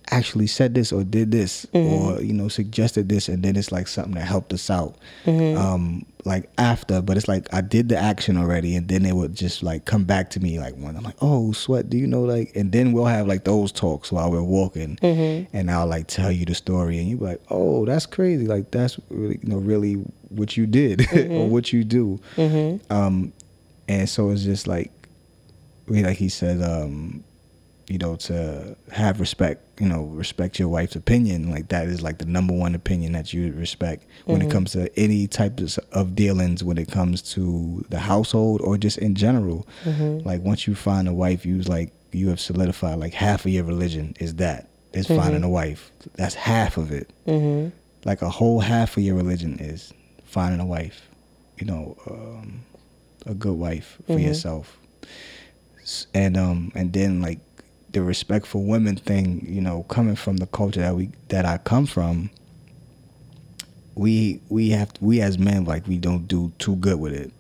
[0.10, 1.94] actually said this or did this mm-hmm.
[1.94, 5.58] or you know suggested this and then it's like something that helped us out mm-hmm.
[5.58, 7.02] um like after.
[7.02, 10.06] But it's like i did the action already and then it would just like come
[10.06, 12.94] back to me like when i'm like oh sweat do you know like and then
[12.94, 15.46] we'll have like those talks while we're walking mm-hmm.
[15.54, 18.72] and i'll like tell you the story and you'll be like oh that's crazy like
[18.72, 19.96] that's really you know really
[20.30, 22.20] what you did or what you do.
[22.90, 23.34] Um
[23.88, 24.92] and so it's just like
[25.88, 27.24] like he said um
[27.88, 32.18] you know to have respect you know respect your wife's opinion like that is like
[32.18, 34.52] the number one opinion that you respect when it mm-hmm.
[34.52, 39.16] comes to any types of dealings when it comes to the household or just in
[39.16, 39.66] general.
[39.86, 40.28] Mm-hmm.
[40.28, 43.64] Like once you find a wife you like you have solidified like half of your
[43.64, 45.22] religion is that is mm-hmm.
[45.22, 45.92] finding a wife.
[46.16, 47.10] That's half of it.
[48.04, 49.94] Like a whole half of your religion is
[50.26, 51.08] finding a wife
[51.58, 52.62] you know um,
[53.26, 54.78] a good wife for yourself.
[55.04, 55.10] S-
[56.14, 57.40] and um and then like
[57.92, 61.58] the respect for women thing you know coming from the culture that we that i
[61.58, 62.30] come from
[63.96, 67.32] we we have we as men like we don't do too good with it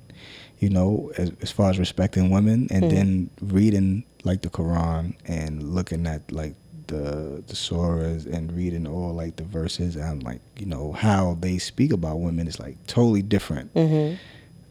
[0.60, 5.75] you know as, as far as respecting women and then reading like the quran and
[5.75, 6.55] looking at like
[6.88, 11.57] the the surahs and reading all like the verses and like you know how they
[11.57, 13.69] speak about women is like totally different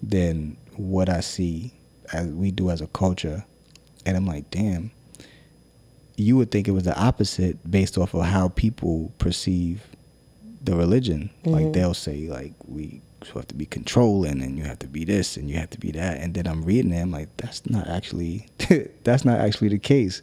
[0.02, 1.72] than what i see
[2.12, 3.44] as we do as a culture
[4.06, 4.90] and i'm like damn
[6.16, 9.82] you would think it was the opposite based off of how people perceive
[10.62, 11.30] the religion.
[11.44, 13.00] Like they'll say like we
[13.34, 15.90] have to be controlling and you have to be this and you have to be
[15.90, 18.46] that and then I'm reading it I'm like that's not actually
[19.04, 20.22] that's not actually the case.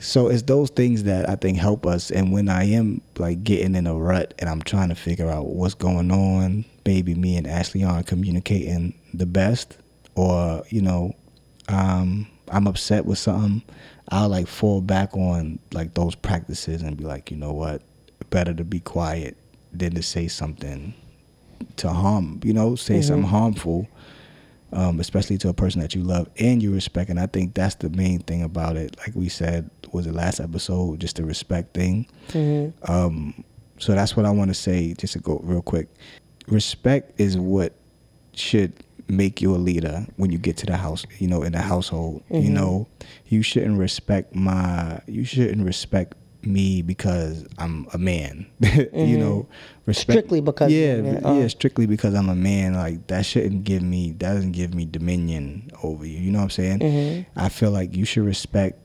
[0.00, 3.74] So it's those things that I think help us and when I am like getting
[3.74, 7.46] in a rut and I'm trying to figure out what's going on, maybe me and
[7.46, 9.76] Ashley aren't communicating the best
[10.14, 11.14] or, you know,
[11.68, 13.62] um, I'm upset with something,
[14.10, 17.82] I'll like fall back on like those practices and be like, you know what,
[18.30, 19.36] better to be quiet
[19.72, 20.94] than to say something
[21.76, 23.88] to harm, you know, say something harmful,
[24.72, 27.10] um, especially to a person that you love and you respect.
[27.10, 28.96] And I think that's the main thing about it.
[28.98, 32.06] Like we said, was the last episode, just the respect thing.
[32.82, 33.44] Um,
[33.78, 35.88] so that's what I want to say, just to go real quick.
[36.48, 37.74] Respect is what
[38.34, 38.72] should
[39.08, 42.22] make you a leader when you get to the house, you know, in the household.
[42.30, 42.54] You mm-hmm.
[42.54, 42.88] know,
[43.26, 48.46] you shouldn't respect my, you shouldn't respect me because I'm a man.
[48.60, 49.52] you know, mm-hmm.
[49.86, 51.48] respect Strictly because yeah, yeah, Oh.
[51.48, 52.74] strictly because I'm a man.
[52.74, 56.18] Like that shouldn't give me that doesn't give me dominion over you.
[56.18, 56.78] You know what I'm saying?
[56.78, 57.40] Mm-hmm.
[57.40, 58.78] I feel like you should respect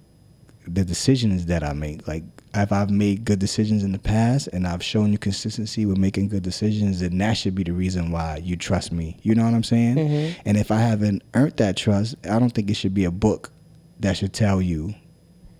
[0.67, 2.07] the decisions that I make.
[2.07, 2.23] Like
[2.55, 6.29] if I've made good decisions in the past and I've shown you consistency with making
[6.29, 9.17] good decisions, then that should be the reason why you trust me.
[9.23, 9.95] You know what I'm saying?
[9.95, 10.41] Mm-hmm.
[10.45, 13.51] And if I haven't earned that trust, I don't think it should be a book
[14.01, 14.93] that should tell you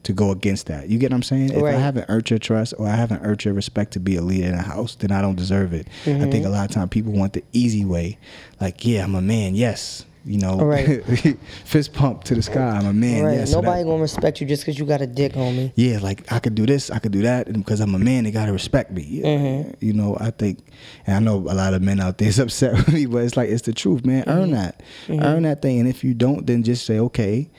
[0.04, 0.90] to go against that.
[0.90, 1.54] You get what I'm saying?
[1.54, 4.22] If I haven't earned your trust or I haven't earned your respect to be a
[4.22, 5.88] leader in a house, then I don't deserve it.
[6.06, 6.30] I Mm-hmm.
[6.30, 8.18] think a lot of times people want the easy way.
[8.60, 10.06] Like, yeah, I'm a man, yes.
[10.26, 11.04] You know, Right.
[11.66, 12.62] fist pump to the sky.
[12.78, 13.34] I'm a man, right.
[13.34, 13.50] yes.
[13.52, 15.74] So that- Nobody gonna respect you just because you got a dick, homie.
[15.76, 18.24] yeah, like I could do this, I could do that, and because I'm a man,
[18.24, 19.04] they gotta respect me.
[19.04, 19.86] Yeah, Mm-hmm.
[19.86, 20.60] You know, I think,
[21.06, 23.36] and I know a lot of men out there is upset with me, but it's
[23.36, 24.24] like it's the truth, man.
[24.28, 25.18] Earn Mm-hmm.
[25.18, 27.50] that, earn that thing, and if you don't, then just say okay,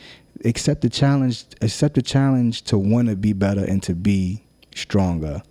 [0.46, 4.42] accept the challenge, accept the challenge to want to be better and to be
[4.74, 5.42] stronger.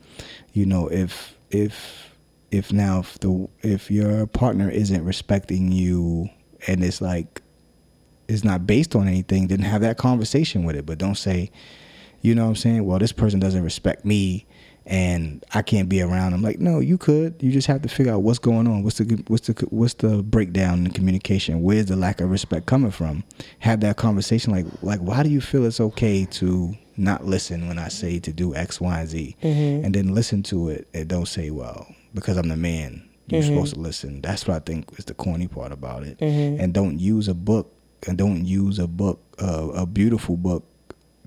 [0.54, 2.10] You know, if if
[2.49, 6.30] if now if the if your partner isn't respecting you,
[6.67, 7.41] and it's like
[8.28, 10.86] it's not based on anything, then have that conversation with it.
[10.86, 11.52] But don't say,
[12.21, 12.86] you know what I'm saying?
[12.86, 14.45] Well, this person doesn't respect me
[14.86, 16.41] and I can't be around them.
[16.41, 17.41] Like, no, you could.
[17.41, 18.84] You just have to figure out what's going on.
[18.84, 21.62] What's the what's the what's the breakdown in communication?
[21.62, 23.23] Where's the lack of respect coming from?
[23.60, 27.80] Have that conversation like like why do you feel it's okay to not listen when
[27.80, 29.36] I say to do X, Y, and Z?
[29.41, 29.86] Mm-hmm.
[29.86, 33.54] And then listen to it and don't say, Well, because I'm the man, you're mm-hmm.
[33.54, 34.22] supposed to listen.
[34.22, 36.20] That's what I think is the corny part about it.
[36.20, 36.62] Mm-hmm.
[36.62, 37.74] And don't use a book
[38.08, 40.66] and don't use a book, uh, a beautiful book,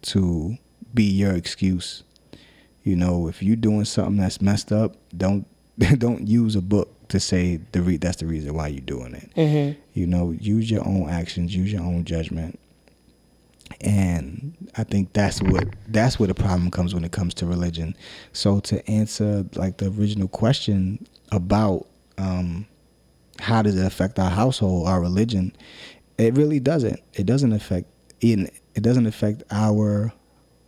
[0.03, 0.57] to
[0.93, 2.03] be your excuse.
[2.83, 5.47] You know, if you're doing something that's messed up, don't
[5.99, 9.31] don't use a book to say the re- that's the reason why you're doing it.
[9.37, 9.81] Mm-hmm.
[9.95, 12.59] You know, use your own actions, use your own judgment,
[13.81, 17.97] and I think that's what that's where the problem comes when it comes to religion.
[18.33, 21.87] So to answer like the original question about
[22.19, 22.67] um,
[23.39, 25.55] how does it affect our household, our religion?
[26.19, 27.01] It really doesn't.
[27.15, 27.89] It doesn't affect
[28.21, 30.13] in it doesn't affect our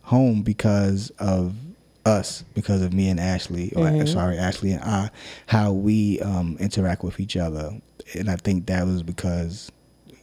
[0.01, 1.55] home because of
[2.05, 5.11] us, because of me and Ashley, or sorry, Ashley and I,
[5.47, 7.71] how we um, interact with each other.
[8.15, 9.71] And I think that was because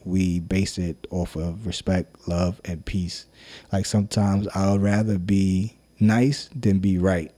[0.05, 3.27] we base it off of respect, love, and peace.
[3.73, 7.33] Like sometimes I would rather be nice than be right.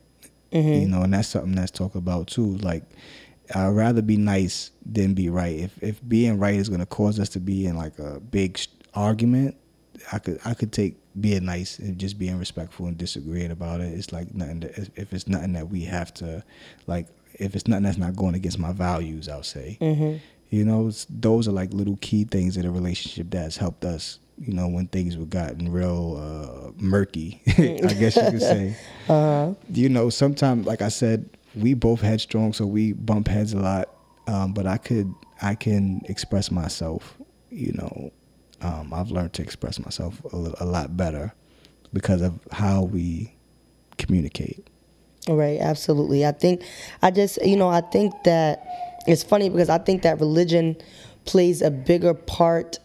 [0.53, 0.83] Mm-hmm.
[0.83, 2.57] You know, and that's something that's talked about too.
[2.59, 2.85] Like
[3.55, 5.59] I'd rather be nice than be right.
[5.59, 8.59] If if being right is going to cause us to be in like a big
[8.95, 9.57] argument,
[10.13, 13.93] I could I could take being nice and just being respectful and disagreeing about it.
[13.93, 14.61] It's like nothing.
[14.61, 16.45] That, if it's nothing that we have to,
[16.87, 19.79] like, if it's nothing that's not going against my values, I'll say.
[19.81, 20.19] Mm-hmm.
[20.51, 24.19] You know, those are like little key things in a relationship that's helped us.
[24.41, 28.77] You know, when things were gotten real uh, murky, I guess you could say.
[29.09, 29.55] Uh-huh.
[29.73, 33.89] You know, sometimes, like I said, we both headstrong, so we bump heads a lot.
[34.27, 37.17] Um, but I could, I can express myself.
[37.51, 38.13] You know,
[38.61, 41.33] um, I've learned to express myself a, a lot better
[41.95, 43.35] because of how we
[43.97, 44.67] communicate.
[45.27, 46.27] Right, absolutely.
[46.27, 46.63] I think,
[47.03, 48.63] I just, you know, I think that
[49.07, 50.77] it's funny because I think that religion
[51.25, 52.79] plays a bigger part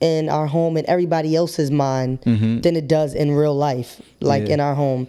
[0.00, 2.60] in our home and everybody else's mind mm-hmm.
[2.60, 4.54] than it does in real life, like yeah.
[4.54, 5.08] in our home.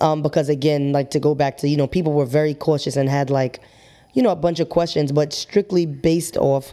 [0.00, 3.08] Um, because again, like to go back to, you know, people were very cautious and
[3.08, 3.60] had like,
[4.14, 6.72] you know, a bunch of questions, but strictly based off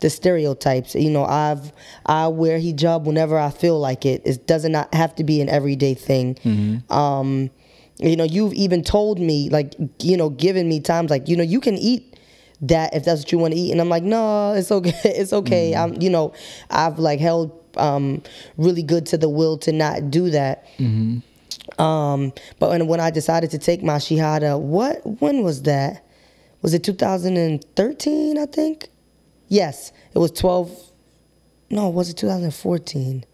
[0.00, 0.94] the stereotypes.
[0.94, 1.72] You know, I've
[2.04, 4.22] I wear hijab whenever I feel like it.
[4.24, 6.34] It does not have to be an everyday thing.
[6.36, 6.92] Mm-hmm.
[6.92, 7.50] Um,
[7.98, 11.44] you know, you've even told me like, you know, given me times like, you know,
[11.44, 12.13] you can eat
[12.68, 15.32] that if that's what you want to eat, and I'm like, no, it's okay, it's
[15.32, 15.72] okay.
[15.72, 15.94] Mm-hmm.
[15.94, 16.32] I'm, you know,
[16.70, 18.22] I've like held um,
[18.56, 20.66] really good to the will to not do that.
[20.78, 21.80] Mm-hmm.
[21.80, 26.04] Um, but when, when I decided to take my Shahada what when was that?
[26.62, 28.38] Was it 2013?
[28.38, 28.88] I think.
[29.48, 30.90] Yes, it was 12.
[31.70, 33.24] No, was it 2014?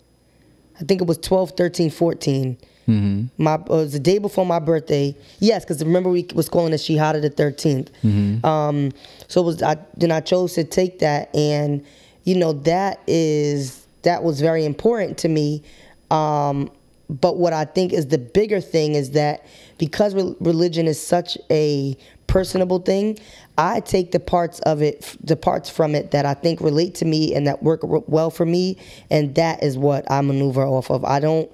[0.81, 2.57] I think it was 12, 13, 14.
[2.89, 3.43] Mm-hmm.
[3.43, 5.15] My it was the day before my birthday.
[5.39, 7.89] Yes, because remember we was calling it Shahada the 13th.
[8.03, 8.45] Mm-hmm.
[8.45, 8.93] Um,
[9.29, 11.85] so it was I, then I chose to take that, and
[12.25, 15.63] you know that is that was very important to me.
[16.11, 16.71] Um,
[17.09, 19.45] but what I think is the bigger thing is that
[19.79, 21.97] because re- religion is such a
[22.29, 23.19] personable thing,
[23.59, 27.05] I take the parts of it, the parts from it that I think relate to
[27.05, 28.79] me and that work well for me,
[29.11, 31.05] and that is what I maneuver off of.
[31.05, 31.51] I don't,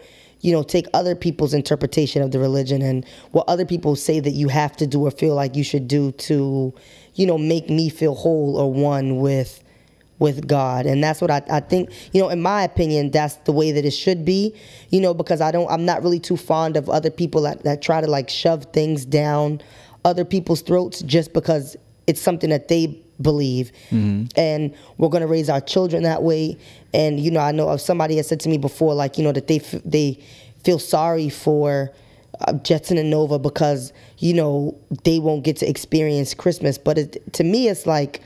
[0.47, 4.31] you know, take other people's interpretation of the religion and what other people say that
[4.31, 6.73] you have to do or feel like you should do to,
[7.15, 9.65] you know, make me feel whole or one with
[10.21, 10.87] with God.
[10.87, 13.85] And that's what I, I think, you know, in my opinion, that's the way that
[13.85, 14.55] it should be,
[14.91, 17.83] you know, because I don't, I'm not really too fond of other people that, that
[17.83, 19.61] try to like shove things down
[20.05, 24.25] other people's throats just because it's something that they believe mm-hmm.
[24.37, 26.57] and we're going to raise our children that way
[26.97, 29.47] and you know i know somebody has said to me before like you know that
[29.47, 30.19] they f- they
[30.65, 31.93] feel sorry for
[32.41, 37.33] uh, Jetson and Nova because you know they won't get to experience Christmas but it,
[37.35, 38.21] to me it's like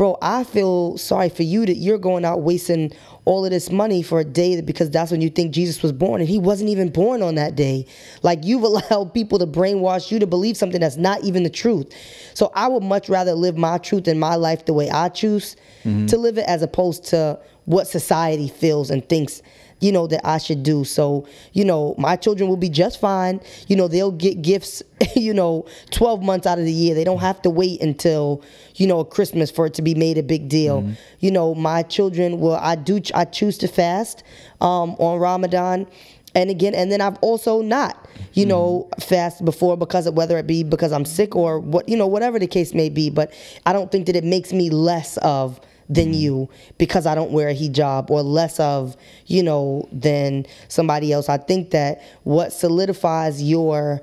[0.00, 2.90] bro, I feel sorry for you that you're going out wasting
[3.26, 6.22] all of this money for a day because that's when you think Jesus was born
[6.22, 7.84] and he wasn't even born on that day.
[8.22, 11.92] Like you've allowed people to brainwash you to believe something that's not even the truth.
[12.32, 15.54] So I would much rather live my truth in my life the way I choose
[15.84, 16.06] mm-hmm.
[16.06, 17.38] to live it as opposed to
[17.70, 19.42] what society feels and thinks
[19.80, 20.84] you know, that I should do.
[20.84, 23.40] So, you know, my children will be just fine.
[23.66, 24.82] You know, they'll get gifts,
[25.16, 26.94] you know, 12 months out of the year.
[26.94, 28.42] They don't have to wait until,
[28.74, 30.82] you know, Christmas for it to be made a big deal.
[30.82, 30.92] Mm-hmm.
[31.20, 34.22] You know, my children will, I do, I choose to fast
[34.60, 35.86] um, on Ramadan
[36.32, 39.02] and again and then i've also not you know mm.
[39.02, 42.38] fast before because of whether it be because i'm sick or what you know whatever
[42.38, 43.32] the case may be but
[43.66, 46.14] i don't think that it makes me less of than mm-hmm.
[46.14, 46.48] you
[46.78, 51.28] because I don't wear a hijab or less of, you know, than somebody else.
[51.28, 54.00] I think that what solidifies your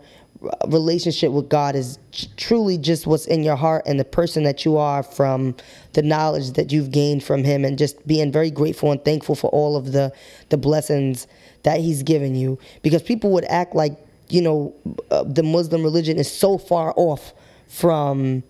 [0.67, 1.97] relationship with God is
[2.35, 5.55] truly just what's in your heart and the person that you are from
[5.93, 9.49] the knowledge that you've gained from him and just being very grateful and thankful for
[9.49, 10.13] all of the
[10.49, 11.25] the blessings
[11.63, 13.97] that he's given you because people would act like
[14.29, 14.75] you know
[15.09, 17.33] uh, the Muslim religion is so far off
[17.67, 18.43] from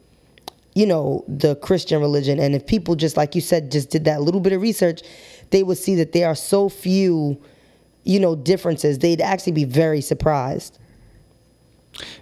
[0.78, 2.40] you know, the Christian religion.
[2.40, 5.02] And if people just, like you said, just did that little bit of research,
[5.50, 7.42] they would see that there are so few,
[8.04, 9.00] you know, differences.
[9.00, 10.78] They'd actually be very surprised.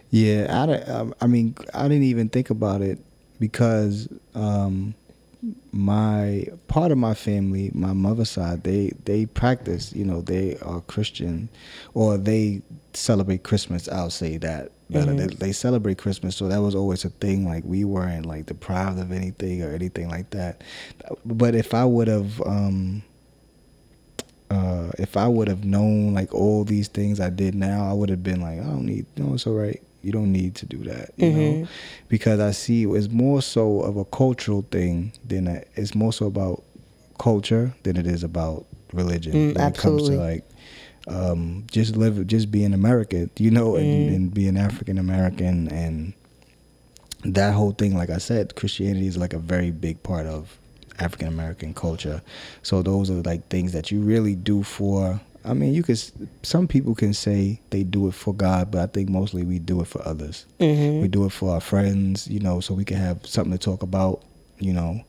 [0.09, 2.97] Yeah, I, um, I mean, I didn't even think about it
[3.41, 4.95] because um,
[5.73, 9.91] my part of my family, my mother's side, they they practice.
[9.91, 11.49] You know, they are Christian,
[11.93, 12.61] or they
[12.93, 13.89] celebrate Christmas.
[13.89, 15.11] I'll say that better.
[15.11, 15.27] Mm-hmm.
[15.27, 17.47] They, they, celebrate Christmas, so that was always a thing.
[17.47, 20.61] Like we weren't like deprived of anything or anything like that.
[21.25, 23.03] But if I would have, um,
[24.49, 28.09] uh, if I would have known like all these things I did now, I would
[28.09, 29.05] have been like, I don't need.
[29.17, 29.81] No, it's all right.
[30.01, 31.61] You don't need to do that, you mm-hmm.
[31.61, 31.67] know,
[32.09, 36.27] because I see it's more so of a cultural thing than a, it's more so
[36.27, 36.63] about
[37.17, 39.33] culture than it is about religion.
[39.33, 39.67] Mm, absolutely.
[39.67, 40.43] It comes to like
[41.07, 46.13] um, just live, just be being American, you know, and, and being African American, and
[47.23, 47.95] that whole thing.
[47.95, 50.57] Like I said, Christianity is like a very big part of
[50.99, 52.21] African American culture.
[52.63, 55.19] So those are like things that you really do for.
[55.43, 56.01] I mean, you could.
[56.41, 59.81] Some people can say they do it for God, but I think mostly we do
[59.81, 60.45] it for others.
[61.01, 63.83] We do it for our friends, you know, so we can have something to talk
[63.83, 64.23] about,
[64.59, 65.03] you know.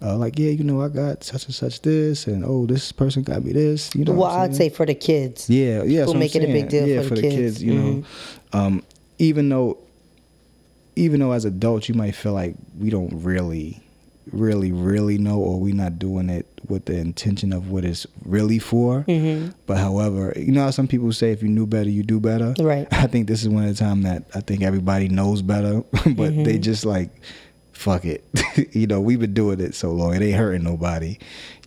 [0.00, 3.22] Uh, like yeah, you know, I got such and such this, and oh, this person
[3.24, 3.92] got me this.
[3.96, 5.50] You know, well, I'd say for the kids.
[5.50, 6.00] Yeah, yeah.
[6.00, 7.60] We'll so I'm make it a big deal yeah, for the kids.
[7.62, 8.04] You know,
[8.52, 8.84] um,
[9.18, 9.78] even though,
[10.94, 13.80] even though as adults you might feel like we don't really,
[14.30, 18.60] really, really know, or we're not doing it with the intention of what it's really
[18.60, 19.02] for.
[19.08, 19.50] Mm-hmm.
[19.66, 22.54] But however, you know how some people say if you knew better, you do better.
[22.60, 22.86] Right.
[22.92, 26.04] I think this is one of the time that I think everybody knows better, but
[26.04, 26.44] Mm-hmm.
[26.44, 27.10] they just like.
[27.78, 28.24] Fuck it,
[28.72, 30.12] you know we've been doing it so long.
[30.12, 31.16] It ain't hurting nobody,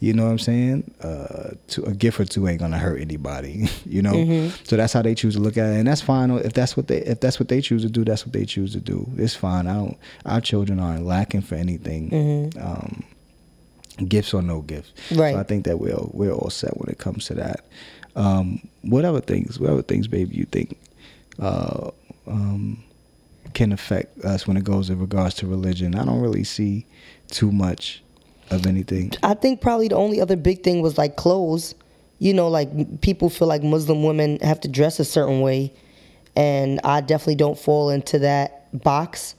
[0.02, 0.94] you know what I'm saying?
[1.02, 4.12] Uh, to, a gift or two ain't gonna hurt anybody, you know.
[4.12, 4.64] Mm-hmm.
[4.66, 6.30] So that's how they choose to look at it, and that's fine.
[6.32, 8.74] If that's what they if that's what they choose to do, that's what they choose
[8.74, 9.10] to do.
[9.16, 9.68] It's fine.
[9.68, 9.98] I don't.
[10.26, 12.52] Our children aren't lacking for anything.
[12.60, 13.06] Um,
[14.08, 14.92] gifts or no gifts.
[15.08, 15.22] Mm-hmm.
[15.22, 15.34] Right.
[15.36, 17.62] So I think that we're we're all set when it comes to that.
[18.18, 19.60] Um, what other things?
[19.60, 20.36] What other things, baby?
[20.36, 20.78] You think
[21.40, 21.92] uh,
[22.28, 22.84] um,
[23.54, 25.96] can affect us when it goes in regards to religion?
[25.96, 26.86] I don't really see
[27.30, 28.04] too much
[28.50, 29.14] of anything.
[29.24, 31.76] I think probably the only other big thing was like clothes.
[32.20, 35.74] You know, like people feel like Muslim women have to dress a certain way,
[36.36, 39.36] and I definitely don't fall into that box.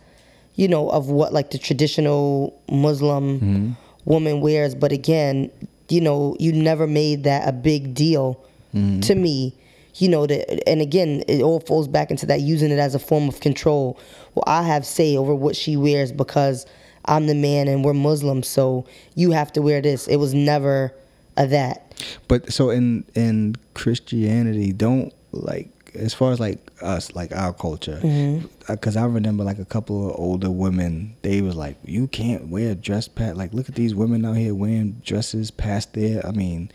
[0.54, 3.70] You know, of what like the traditional Muslim mm-hmm.
[4.04, 4.74] woman wears.
[4.74, 5.50] But again,
[5.88, 8.42] you know, you never made that a big deal
[8.74, 9.00] mm-hmm.
[9.00, 9.54] to me.
[9.94, 12.98] You know, that, and again, it all falls back into that using it as a
[12.98, 13.98] form of control.
[14.34, 16.66] Well, I have say over what she wears because
[17.04, 20.06] I'm the man and we're Muslim, so you have to wear this.
[20.08, 20.94] It was never
[21.36, 21.94] a that.
[22.28, 28.00] But so in in Christianity, don't like as far as like us, like our culture,
[28.02, 28.46] mm-hmm.
[28.68, 32.48] uh, because I remember like a couple of older women, they was like, you can't
[32.48, 33.36] wear a dress past.
[33.36, 36.26] Like, look at these women out here wearing dresses past their.
[36.26, 36.70] I mean.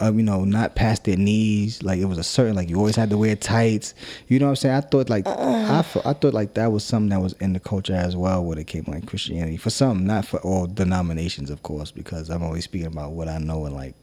[0.00, 1.82] Um, you know, not past their knees.
[1.82, 3.94] Like it was a certain, like you always had to wear tights.
[4.28, 4.74] You know what I'm saying?
[4.76, 7.60] I thought like I, thought- I thought like that was something that was in the
[7.60, 9.56] culture as well when it came like Christianity.
[9.56, 13.38] For some, not for all denominations, of course, because I'm only speaking about what I
[13.38, 13.94] know and like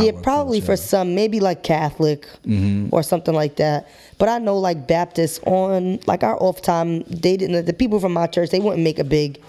[0.00, 2.28] yeah, probably for some, maybe like Catholic
[2.92, 3.88] or something like that.
[4.18, 7.64] But I know like Baptists on like our off time, they didn't.
[7.66, 9.40] The people from my church, they wouldn't make a big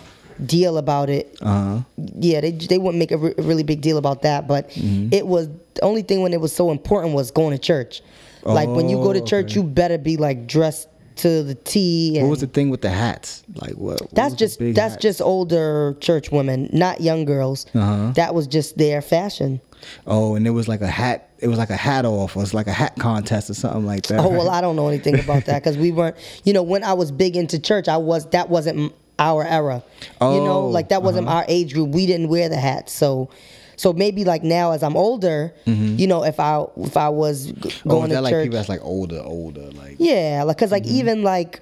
[0.44, 1.38] deal about it.
[1.42, 1.82] Uh-huh.
[1.98, 4.48] Yeah, they they wouldn't make a, re- really big deal about that.
[4.48, 5.10] But Mm-hmm.
[5.14, 5.50] it was
[5.82, 8.02] only thing when it was so important was going to church.
[8.44, 9.56] like when you go to Oh, church, okay.
[9.56, 12.20] you better be like dressed to the T.
[12.20, 13.44] What was the thing with the hats?
[13.56, 14.02] Like what?
[14.02, 15.00] what that's just that's hat?
[15.02, 17.66] just older church women, not young girls.
[17.74, 18.12] Uh-huh.
[18.16, 19.62] That was just their fashion.
[20.08, 21.30] Oh, and it was like a hat.
[21.40, 22.36] It was like a hat off.
[22.36, 24.20] It was like a hat contest or something like that.
[24.20, 24.50] Oh well.
[24.50, 26.16] I don't know anything about that because we weren't.
[26.46, 29.84] You know, when I was big into church, I was that wasn't our era.
[30.20, 31.90] Oh, you know, Oh, like that wasn't our age group.
[31.90, 33.30] We didn't wear the hats, so.
[33.76, 37.54] So maybe like now as I'm older, you know, if I if I was g-
[37.54, 37.90] Mm-hmm.
[37.90, 40.58] Oh, going was to that like church, people that's like older, older, like yeah, like
[40.58, 40.96] cause like Mm-hmm.
[40.96, 41.62] even like,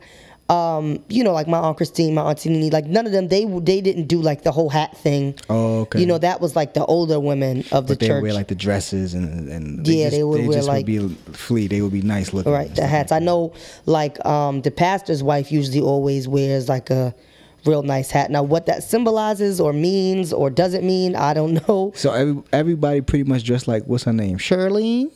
[0.50, 3.46] um, you know, like my aunt Christine, my auntie Nini, like none of them they
[3.46, 5.34] they didn't do like the whole hat thing.
[5.50, 6.00] Oh, okay.
[6.02, 8.16] You know, that was like the older women of the But they church.
[8.16, 11.08] would wear like the dresses and and Yeah, they would wear, just like- would be
[11.32, 11.68] flea.
[11.68, 12.52] They would be nice looking.
[12.52, 13.12] Right, the hats.
[13.14, 13.54] I know,
[13.86, 17.16] like um, the pastor's wife usually always wears like a
[17.66, 18.32] real nice hat.
[18.32, 21.92] Now, what that symbolizes or means or doesn't mean, I don't know.
[21.96, 25.10] So every, everybody pretty much dressed like what's her name, Shirley.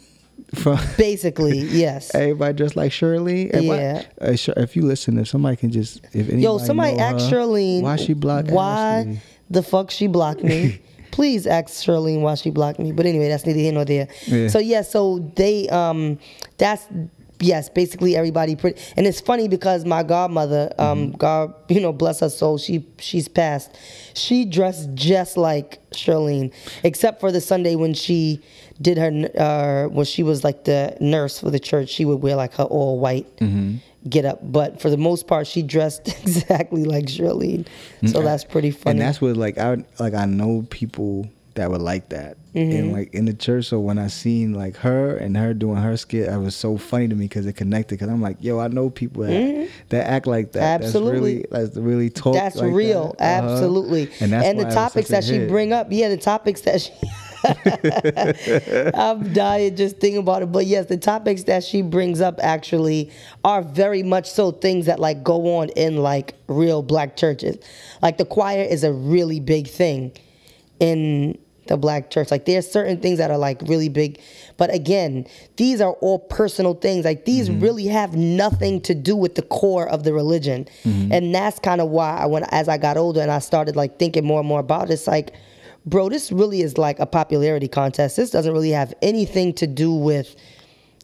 [0.53, 2.13] From Basically, yes.
[2.13, 3.49] everybody dressed like Shirley.
[3.53, 4.03] Why- Yeah.
[4.21, 7.81] uh, if you listen, if somebody can just if anybody Yo, somebody ask her, Charlene
[7.81, 8.53] why she blocked me.
[8.53, 9.19] why Ashley?
[9.49, 10.81] the fuck she blocked me.
[11.11, 12.91] Please ask Charlene why she blocked me.
[12.91, 14.09] But anyway, that's neither here nor there.
[14.27, 14.49] Yeah.
[14.49, 16.19] So yeah, so they um
[16.57, 16.85] that's
[17.39, 21.17] yes, basically everybody pretty and it's funny because my godmother, um, Mm-hmm.
[21.17, 23.75] God, you know, bless her soul, she she's passed.
[24.13, 28.41] She dressed just like Charlene, except for the Sunday when she
[28.81, 32.35] did her uh when she was like the nurse for the church, she would wear
[32.35, 33.77] like her all white Mm-hmm.
[34.09, 34.39] get up.
[34.41, 37.65] But for the most part, she dressed exactly like Charlene.
[38.05, 38.91] So that's pretty funny.
[38.91, 42.77] And that's what like I like I know people that were like that Mm-hmm.
[42.77, 43.65] and like in the church.
[43.65, 47.09] So when I seen like her and her doing her skit, it was so funny
[47.09, 47.95] to me because it connected.
[47.95, 50.79] Because I'm like, yo, I know people that, that act like that.
[50.79, 50.85] Mm-hmm.
[50.85, 51.45] Absolutely.
[51.51, 52.33] That's really that's really talk.
[52.33, 53.43] That's like real, that.
[53.43, 53.53] Uh-huh.
[53.55, 54.09] absolutely.
[54.21, 55.49] And and the topics that she hit.
[55.49, 56.93] bring up, yeah, the topics that she.
[58.95, 63.11] I'm dying just thinking about it, but yes, the topics that she brings up actually
[63.43, 67.57] are very much so things that like go on in like real black churches.
[68.01, 70.13] Like the choir is a really big thing
[70.79, 71.37] in
[71.67, 72.31] the black church.
[72.31, 74.19] Like there's certain things that are like really big,
[74.57, 75.25] but again,
[75.57, 77.05] these are all personal things.
[77.05, 77.59] Like these Mm-hmm.
[77.59, 81.11] really have nothing to do with the core of the religion, Mm-hmm.
[81.11, 83.97] and that's kind of why I, when as I got older and I started like
[83.99, 85.33] thinking more and more about it, it's like,
[85.85, 88.15] bro, this really is like a popularity contest.
[88.17, 90.35] This doesn't really have anything to do with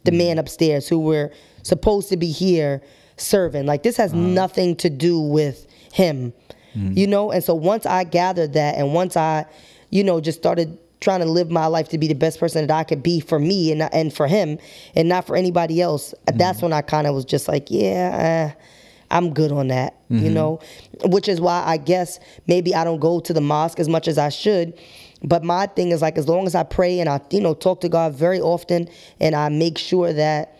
[0.04, 1.32] the man upstairs who we're
[1.64, 2.82] supposed to be here
[3.18, 3.66] serving.
[3.68, 6.34] Like this has nothing to do with him,
[6.74, 7.32] you know.
[7.32, 9.46] And so once I gathered that, and once I,
[9.92, 12.76] you know, just started trying to live my life to be the best person that
[12.76, 14.58] I could be for me and and for him,
[14.96, 16.14] and not for anybody else.
[16.26, 18.56] That's when I kind of was just like, yeah.
[18.56, 18.62] Uh,
[19.12, 20.62] I'm good on that, you know,
[21.04, 22.18] which is why I guess
[22.48, 24.74] maybe I don't go to the mosque as much as I should.
[25.22, 27.82] But my thing is like, as long as I pray and I, you know, talk
[27.82, 28.88] to God very often
[29.20, 30.58] and I make sure that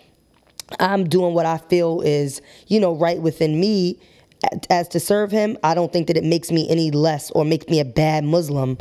[0.80, 3.98] I'm doing what I feel is, you know, right within me
[4.70, 7.68] as to serve him, I don't think that it makes me any less or makes
[7.70, 8.78] me a bad Muslim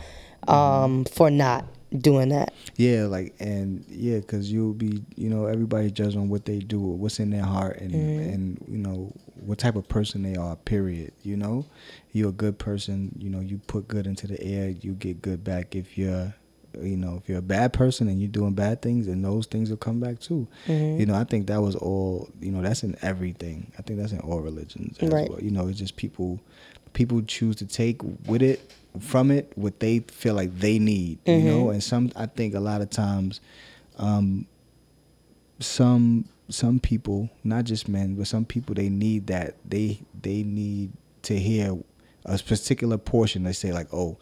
[0.48, 1.64] um, for not
[1.98, 2.54] doing that.
[2.76, 6.80] Yeah, like and yeah, because you'll be, you know, everybody judges on what they do,
[6.80, 8.34] or what's in their heart, and Mm-hmm.
[8.34, 9.12] and you know
[9.44, 10.56] what type of person they are.
[10.56, 11.12] Period.
[11.22, 11.66] You know,
[12.12, 13.14] you're a good person.
[13.18, 15.74] You know, you put good into the air, you get good back.
[15.74, 16.32] If you're,
[16.80, 19.70] you know, if you're a bad person and you're doing bad things, and those things
[19.70, 20.46] will come back too.
[20.66, 21.00] Mm-hmm.
[21.00, 22.30] You know, I think that was all.
[22.40, 23.72] You know, that's in everything.
[23.78, 24.96] I think that's in all religions.
[25.00, 25.28] As Right.
[25.28, 25.40] Well.
[25.40, 26.40] You know, it's just people.
[26.92, 31.18] People choose to take with it from it what they feel like they need.
[31.24, 32.10] You know, and some.
[32.16, 33.40] I think a lot of times.
[33.98, 34.46] Um,
[35.60, 40.92] some some people, not just men, but some people they need that they they need
[41.22, 41.78] to hear
[42.24, 43.44] a particular portion.
[43.44, 44.18] They say like, oh,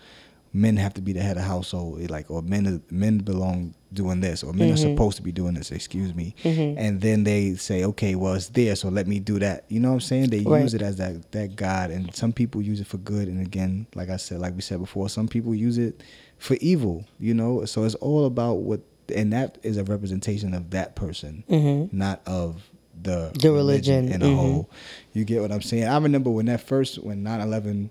[0.59, 4.43] men have to be the head of household, like or men men belong doing this,
[4.45, 5.71] or men are supposed to be doing this.
[5.71, 9.65] Excuse me, and then they say, okay, well it's there, so let me do that.
[9.69, 10.31] You know what I'm saying?
[10.31, 10.63] They Right.
[10.63, 13.87] use it as that that God, and some people use it for good, and again,
[13.95, 16.03] like I said, like we said before, some people use it
[16.39, 17.05] for evil.
[17.21, 18.81] You know, so it's all about what,
[19.15, 21.45] and that is a representation of that person,
[21.93, 22.69] not of
[23.01, 24.37] the The religion, in a mhm.
[24.37, 24.71] whole.
[25.15, 25.85] You get what I'm saying?
[25.85, 27.91] I remember when that first when 9/11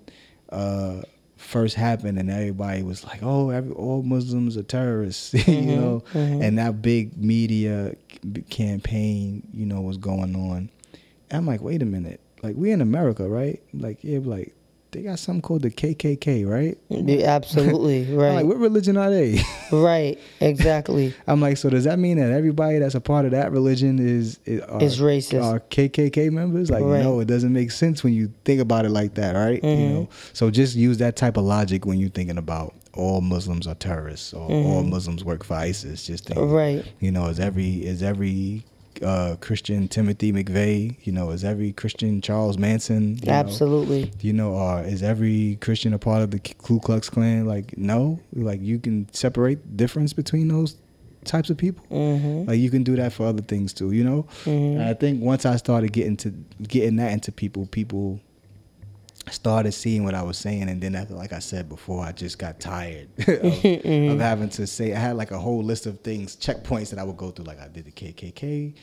[0.49, 1.01] uh,
[1.47, 6.03] first happened, and everybody was like, "Oh, every, all Muslims are terrorists," you mm-hmm, know,
[6.13, 6.41] mm-hmm.
[6.41, 7.95] and that big media
[8.49, 10.69] campaign, you know, was going on.
[11.29, 13.61] And I'm like, wait a minute, like we in America, right?
[13.73, 14.55] Like, yeah, like
[14.97, 16.77] they got something called the KKK, right?
[16.89, 18.33] Yeah, Absolutely, right.
[18.35, 19.39] like, what religion are they?
[19.71, 21.13] right, exactly.
[21.27, 24.39] I'm like, so does that mean that everybody that's a part of that religion is
[24.45, 25.43] is, are, Is racist.
[25.43, 26.71] Are KKK members?
[26.71, 27.03] Like, Right.
[27.03, 29.63] no, it doesn't make sense when you think about it like that, right?
[29.63, 29.93] You Mm-hmm.
[29.93, 33.75] know, so just use that type of logic when you're thinking about all Muslims are
[33.75, 36.07] terrorists or all Muslims work for ISIS.
[36.07, 36.51] Just think, Mm-hmm.
[36.53, 36.85] Right.
[36.99, 38.65] You know, is every is every
[39.01, 40.97] uh, Christian Timothy McVeigh?
[41.05, 43.17] You know, is every Christian Charles Manson?
[43.17, 43.33] You know?
[43.33, 44.11] Absolutely.
[44.21, 47.45] you know, or is every Christian a part of the Ku Klux Klan?
[47.45, 50.75] Like, no, like you can separate difference between those
[51.27, 51.85] types of people.
[51.91, 52.49] Mm-hmm.
[52.49, 54.25] Like you can do that for other things too, you know.
[54.45, 56.29] And I think once I started getting to
[56.67, 58.19] getting that into people, people
[59.31, 62.37] started seeing what I was saying, and then after, like I said before, I just
[62.39, 64.11] got tired of, Mm-hmm.
[64.11, 64.93] of having to say.
[64.93, 67.45] I had like a whole list of things, checkpoints that I would go through.
[67.45, 68.73] Like I did the KKK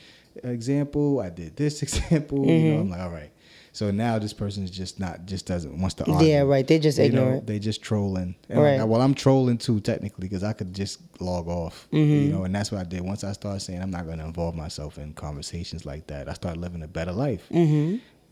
[0.43, 2.45] example, I did this example.
[2.47, 2.69] You Mm-hmm.
[2.75, 3.31] know, I'm like, all right.
[3.73, 6.29] So now this person is just not, just doesn't wants to argue.
[6.29, 6.65] Yeah, right.
[6.65, 8.37] They just You know, they just trolling.
[8.49, 8.79] And Right.
[8.79, 11.89] like, well, I'm trolling too technically because I could just log off.
[11.93, 12.13] Mm-hmm.
[12.27, 13.01] You know, and that's what I did.
[13.01, 16.35] Once I started saying I'm not going to involve myself in conversations like that, I
[16.35, 17.49] started living a better life.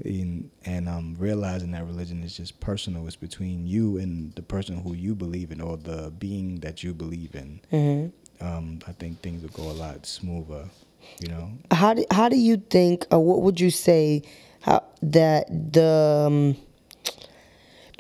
[0.04, 3.06] And, and um, realizing that religion is just personal.
[3.06, 6.92] It's between you and the person who you believe in or the being that you
[6.92, 7.60] believe in.
[7.72, 8.44] Mm-hmm.
[8.44, 10.68] Um, I think things would go a lot smoother.
[11.20, 14.22] You know, How do how do you think, or what would you say,
[14.60, 16.56] how that the um,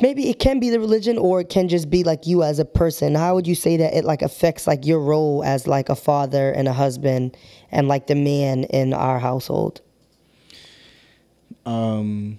[0.00, 2.64] maybe it can be the religion, or it can just be like you as a
[2.64, 3.14] person.
[3.14, 6.50] How would you say that it like affects like your role as like a father
[6.50, 7.36] and a husband,
[7.70, 9.80] and like the man in our household?
[11.66, 12.38] Um,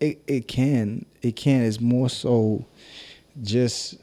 [0.00, 2.64] it it can it can is more so
[3.42, 3.96] just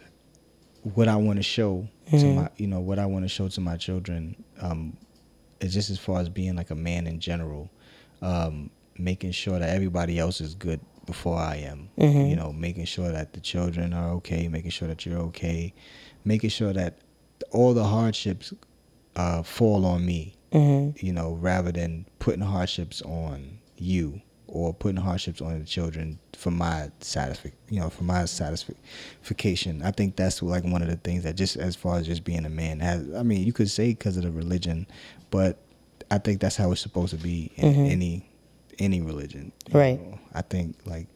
[0.84, 3.62] what I want to show to my you know what I want to show to
[3.62, 4.42] my children.
[4.62, 4.98] Um,
[5.60, 7.70] it's just as far as being like a man in general,
[8.22, 11.90] um, making sure that everybody else is good before I am.
[12.30, 15.74] You know, making sure that the children are okay, making sure that you're okay,
[16.24, 17.00] making sure that
[17.52, 18.54] all the hardships
[19.18, 21.06] uh, fall on me Mm-hmm.
[21.06, 26.52] you know, rather than putting hardships on you or putting hardships on the children for
[26.52, 29.84] my satisfaction, you know, for my satisfaction.
[29.84, 32.46] I think that's like one of the things that just as far as just being
[32.46, 34.88] a man has, I mean, you could say because of the religion,
[35.30, 35.60] but
[36.10, 38.30] I think that's how it's supposed to be in any,
[38.80, 39.52] any religion.
[39.72, 40.02] Right.
[40.02, 40.20] know.
[40.34, 41.08] I think like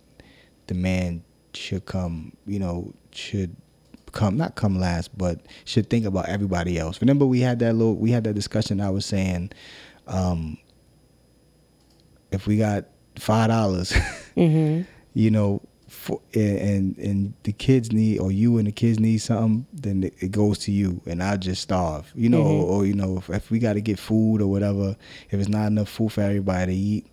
[0.67, 1.23] the man
[1.53, 3.55] should come, you know, should
[4.13, 7.01] come not come last, but should think about everybody else.
[7.01, 9.51] Remember we had that little we had that discussion I was saying,
[10.07, 10.57] um,
[12.31, 12.85] if we got
[13.19, 13.91] five dollars,
[14.35, 14.81] Mm-hmm.
[15.13, 19.67] you know, for, and and the kids need or you and the kids need something,
[19.73, 22.49] then it, goes to you, and I just starve, you know, Mhm.
[22.63, 24.95] or, or you know, if, if we got to get food or whatever,
[25.29, 27.05] if it's not enough food for everybody to eat,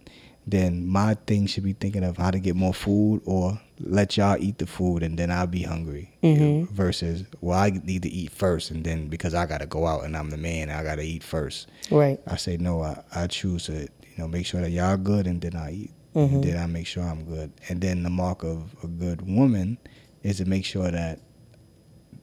[0.47, 4.36] then my thing should be thinking of how to get more food or let y'all
[4.38, 6.11] eat the food and then I'll be hungry.
[6.22, 6.68] Mhm.
[6.70, 10.05] Versus, well, I need to eat first, and then because I got to go out
[10.05, 11.68] and I'm the man, I got to eat first.
[11.91, 12.18] Right.
[12.26, 12.82] I say no.
[12.82, 13.88] I, I choose to you
[14.18, 16.32] know make sure that y'all good, and then I eat, Mhm.
[16.34, 17.53] and then I make sure I'm good.
[17.68, 19.78] And then the mark of a good woman
[20.22, 21.20] is to make sure that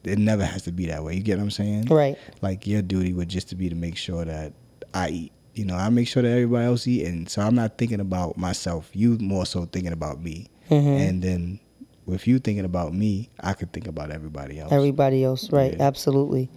[0.03, 1.15] it never has to be that way.
[1.15, 1.86] You get what I'm saying?
[1.86, 2.18] Right.
[2.41, 4.53] Like your duty would just to be to make sure that
[4.93, 5.32] I eat.
[5.58, 8.38] You know, I make sure that everybody else eat, and so I'm not thinking about
[8.38, 8.89] myself.
[8.93, 11.10] You more so thinking about me, Mhm.
[11.10, 11.60] and then
[12.05, 14.72] with you thinking about me, I could think about everybody else.
[14.72, 15.51] Everybody else.
[15.51, 15.74] Right.
[15.76, 15.82] Yeah.
[15.88, 16.49] Absolutely.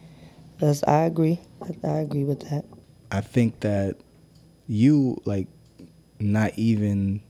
[0.59, 0.84] That's.
[0.86, 1.40] I agree.
[1.62, 2.66] I, I agree with that.
[3.11, 3.96] I think that
[4.68, 5.48] you like
[6.20, 7.22] not even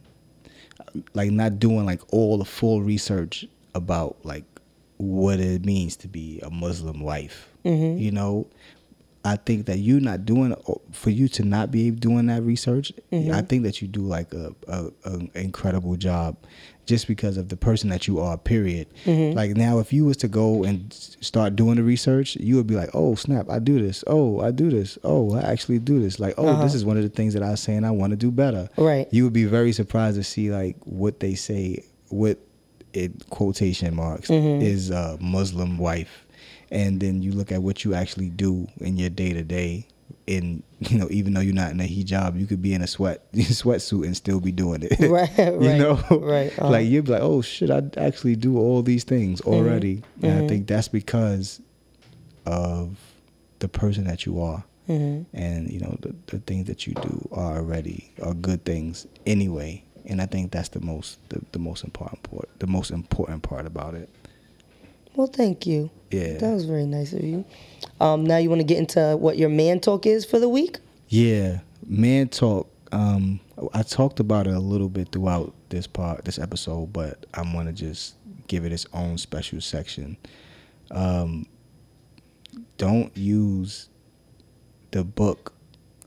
[1.14, 3.46] like not doing like all the full research
[3.76, 4.44] about like
[4.96, 7.48] what it means to be a Muslim wife.
[7.64, 8.00] Mhm.
[8.00, 8.48] You know,
[9.24, 10.54] I think that you not doing
[10.92, 12.90] for you to not be doing that research.
[13.12, 13.32] Mhm.
[13.34, 16.36] I think that you do like a, a, a incredible job,
[16.86, 18.38] just because of the person that you are.
[18.38, 18.86] Period.
[19.04, 19.34] Mhm.
[19.34, 20.90] Like now, if you was to go and
[21.20, 23.50] start doing the research, you would be like, "Oh snap!
[23.50, 24.02] I do this.
[24.06, 24.96] Oh, I do this.
[25.04, 26.18] Oh, I actually do this.
[26.18, 26.62] Like, oh, Uh-huh.
[26.64, 28.70] this is one of the things that I was saying I want to do better."
[28.78, 29.06] Right.
[29.12, 31.84] You would be very surprised to see like what they say.
[32.08, 32.38] What
[32.94, 34.62] it quotation marks Mhm.
[34.62, 36.26] is a Muslim wife,
[36.70, 39.86] and then you look at what you actually do in your day to day.
[40.26, 42.86] In you know, even though you're not in a hijab, you could be in a
[42.86, 44.98] sweat sweatsuit and still be doing it.
[45.00, 46.70] Right, you right, know, right, uh-huh.
[46.70, 50.42] like you'd be like, oh shit, I actually do all these things already, and I
[50.42, 50.48] mhm.
[50.48, 51.60] think that's because
[52.46, 52.96] of
[53.58, 55.26] the person that you are Mhm.
[55.32, 59.84] and you know the, the things that you do are already are good things anyway
[60.06, 63.66] and i think that's the most the, the most important part the most important part
[63.66, 64.08] about it
[65.16, 65.90] Well, thank you.
[66.10, 67.44] yeah That was very nice of you.
[68.00, 70.78] Um, now you want to get into what your man talk is for the week?
[71.12, 73.40] yeah man talk um
[73.74, 77.72] i talked about it a little bit throughout this part this episode but i'm gonna
[77.72, 78.14] just
[78.46, 80.16] give it its own special section
[80.92, 81.44] um
[82.76, 83.88] don't use
[84.92, 85.52] the book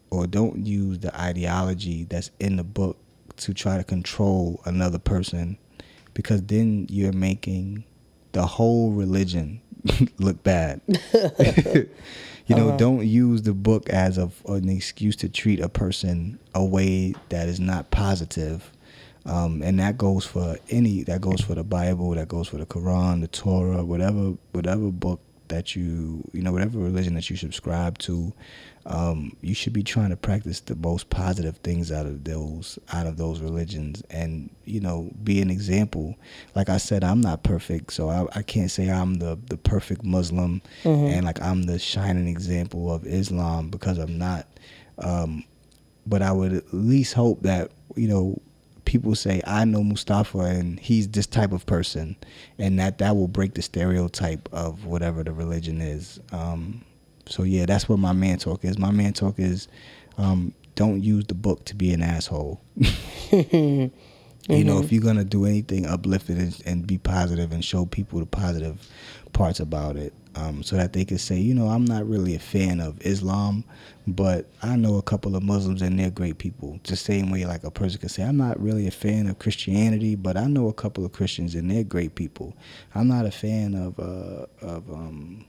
[0.10, 2.98] or don't use the ideology that's in the book
[3.36, 5.58] to try to control another person
[6.14, 7.84] because then you're making
[8.34, 9.62] the whole religion
[10.20, 10.82] look bad.
[12.46, 12.78] you know, Uh-huh.
[12.78, 17.48] don't use the book as a, an excuse to treat a person a way that
[17.48, 18.70] is not positive.
[19.26, 22.66] Um, and that goes for any that goes for the Bible, that goes for the
[22.66, 25.22] Quran, the Torah, whatever whatever book
[25.54, 28.34] that you you know whatever religion that you subscribe to,
[28.88, 33.06] um, you should be trying to practice the most positive things out of those out
[33.06, 36.16] of those religions, and you know be an example.
[36.56, 40.04] Like I said, I'm not perfect, so I, I can't say I'm the the perfect
[40.04, 44.48] Muslim, and like I'm the shining example of Islam because I'm not.
[44.98, 45.44] Um,
[46.06, 48.42] but I would at least hope that you know
[48.86, 52.16] people say I know Mustafa and he's this type of person,
[52.58, 56.20] and that that will break the stereotype of whatever the religion is.
[56.32, 56.84] Um,
[57.26, 58.78] so yeah, that's what my man talk is.
[58.78, 59.68] My man talk is
[60.18, 62.62] um, don't use the book to be an asshole.
[64.50, 68.20] You know, if you're gonna do anything uplifted and, and be positive and show people
[68.20, 68.90] the positive
[69.34, 72.40] parts about it, um, so that they could say, you know, I'm not really a
[72.40, 73.64] fan of Islam,
[74.08, 76.80] but I know a couple of Muslims and they're great people.
[76.84, 80.16] The same way, like a person could say, I'm not really a fan of Christianity,
[80.16, 82.56] but I know a couple of Christians and they're great people.
[82.96, 85.46] I'm not a fan of uh, of um,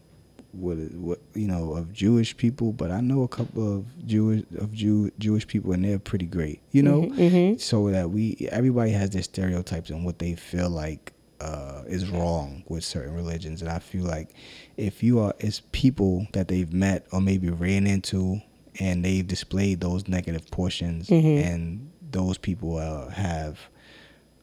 [0.52, 4.72] what what you know of Jewish people, but I know a couple of Jewish of
[4.72, 6.60] Jew Jewish people and they're pretty great.
[6.72, 7.60] You know, Mhm.
[7.60, 12.62] so that we everybody has their stereotypes and what they feel like uh, is wrong
[12.68, 14.30] with certain religions, and I feel like
[14.76, 18.40] if you are it's people that they've met or maybe ran into
[18.80, 21.44] and they've displayed those negative portions, Mhm.
[21.44, 23.58] and those people uh, have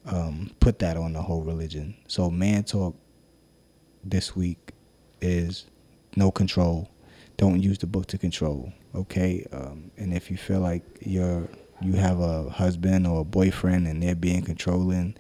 [0.05, 1.95] um, put that on the whole religion.
[2.07, 2.95] So man talk
[4.03, 4.71] this week
[5.21, 5.65] is
[6.15, 6.89] no control.
[7.37, 8.71] Don't use the book to control.
[8.95, 11.47] Okay, um, and if you feel like you're
[11.81, 15.15] you have a husband or a boyfriend and they're being controlling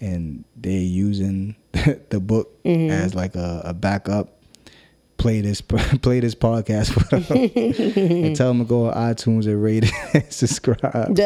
[0.00, 2.90] and they're using the book Mhm.
[2.90, 4.38] as like a, a backup,
[5.18, 5.60] play this
[6.02, 9.92] play this podcast for them and tell them to go on iTunes and rate it
[10.14, 11.18] and subscribe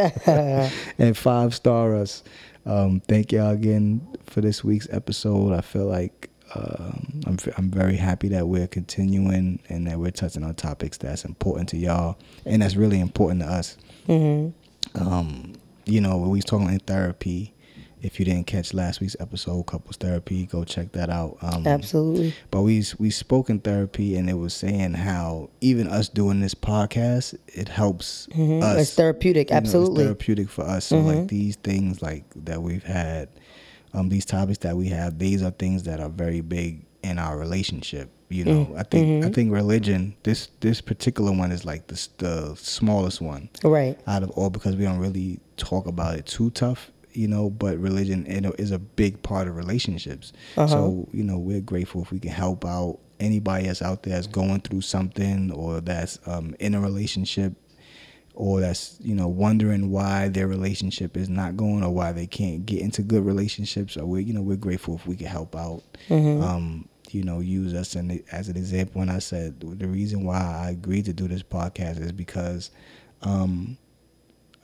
[0.99, 2.23] and five star us.
[2.67, 5.53] Um, thank y'all again for this week's episode.
[5.53, 10.43] I feel like um, I'm I'm very happy that we're continuing and that we're touching
[10.45, 12.17] on topics that's important to y'all
[12.47, 13.77] and that's really important to us.
[14.09, 15.07] Mm-hmm.
[15.09, 15.53] Um,
[15.87, 17.54] you know, when we was talking in therapy,
[18.05, 21.39] if you didn't catch last week's episode, couples therapy, go check that out.
[21.41, 22.35] Um, Absolutely.
[22.51, 26.55] But we we spoke in therapy, and it was saying how even us doing this
[26.55, 28.63] podcast, it helps mm-hmm.
[28.63, 28.79] us.
[28.79, 29.51] It's therapeutic.
[29.51, 30.85] Absolutely, know, it's therapeutic for us.
[30.85, 31.07] So mm-hmm.
[31.07, 33.31] like these things like that we've had,
[33.95, 37.39] um, these topics that we have, these are things that are very big in our
[37.39, 38.11] relationship.
[38.29, 38.79] You know, mm-hmm.
[38.79, 39.33] I think I mm-hmm.
[39.33, 40.15] think religion.
[40.25, 43.99] This this particular one is like the the smallest one, right?
[44.07, 47.79] Out of all because we don't really talk about it too tough you know, but
[47.79, 50.33] religion you know, is a big part of relationships.
[50.57, 50.67] Uh-huh.
[50.67, 54.27] So, you know, we're grateful if we can help out anybody that's out there that's
[54.27, 57.55] going through something or that's um, in a relationship
[58.35, 62.67] or that's, you know, wondering why their relationship is not going or why they can't
[62.67, 63.97] get into good relationships.
[63.97, 65.83] Or we're, you know, we're grateful if we can help out.
[66.09, 66.43] Mm-hmm.
[66.43, 70.41] Um, you know, use us and as an example when I said the reason why
[70.41, 72.73] I agreed to do this podcast is because
[73.23, 73.79] um,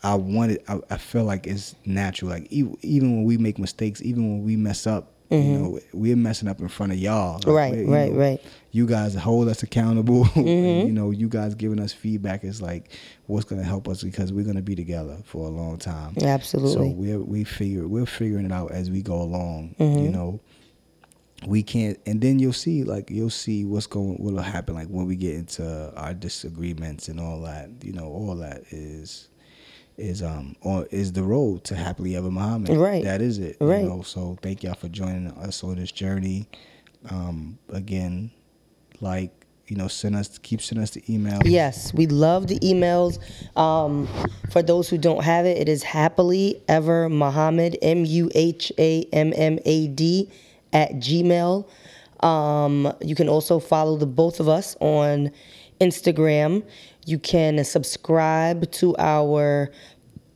[0.03, 0.63] I wanted.
[0.69, 2.31] I, I feel like it's natural.
[2.31, 5.49] Like even, even when we make mistakes, even when we mess up, mm-hmm.
[5.49, 7.35] you know, we're messing up in front of y'all.
[7.35, 8.43] Like, right, right, know, right.
[8.73, 10.25] You guys hold us accountable.
[10.41, 10.87] Mm-hmm.
[10.87, 12.93] you know, you guys giving us feedback is like
[13.27, 16.15] what's going to help us because we're going to be together for a long time.
[16.23, 16.73] Absolutely.
[16.73, 19.75] So we're we figure we're figuring it out as we go along.
[19.79, 20.05] Mm-hmm.
[20.05, 20.41] You know,
[21.47, 25.07] we can't and then you'll see like you'll see what's going what'll happen like when
[25.07, 29.30] we get into our disagreements and all that you know all that is
[30.01, 32.71] is um or is the road to happily ever Muhammad.
[32.71, 33.05] Right.
[33.05, 33.57] That is it.
[33.61, 33.83] Right.
[33.83, 36.49] You know, so thank y'all for joining us on this journey.
[37.09, 38.31] Um, again,
[39.01, 39.33] like
[39.71, 41.43] you know, send us keep sending us the emails.
[41.45, 43.19] Yes, we love the emails.
[43.57, 44.09] Um,
[44.51, 49.05] for those who don't have it, it is happily ever Muhammad M U H A
[49.13, 50.29] M M A D
[50.73, 51.69] at Gmail.
[52.25, 55.31] Um, you can also follow the both of us on
[55.81, 56.65] Instagram.
[57.11, 59.73] You can subscribe to our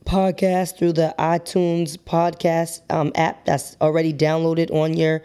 [0.05, 5.21] podcast through the iTunes podcast um, app that's already downloaded on your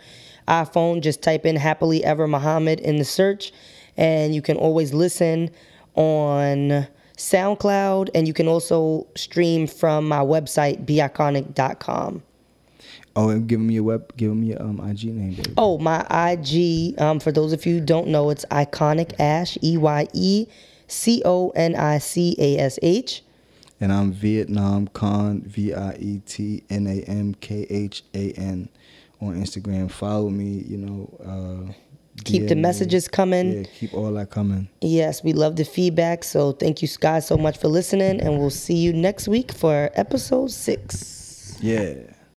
[0.46, 1.00] iPhone.
[1.00, 3.52] Just type in Happily Ever Muhammad in the search,
[3.96, 5.50] and you can always listen
[5.96, 6.86] on
[7.16, 12.22] SoundCloud, and you can also stream from my website, beiconic.com.
[13.16, 15.52] Oh, and give me your web, give me your um, IG name, baby.
[15.58, 16.94] Oh, my IG.
[17.00, 19.58] Um, for those of you who don't know, it's Eyeconic Ash.
[19.64, 20.46] E Y E
[20.90, 23.22] C O N I C A S H.
[23.80, 28.68] And I'm Vietnam Khan, V I E T N A M K H A N
[29.20, 29.90] on Instagram.
[29.90, 31.68] Follow me, you know.
[31.70, 31.72] Uh,
[32.24, 33.58] keep the messages coming.
[33.58, 34.68] Yeah, keep all that coming.
[34.82, 36.24] Yes, we love the feedback.
[36.24, 39.90] So thank you guys so much for listening, and we'll see you next week for
[39.94, 41.56] episode six.
[41.60, 41.94] Yeah.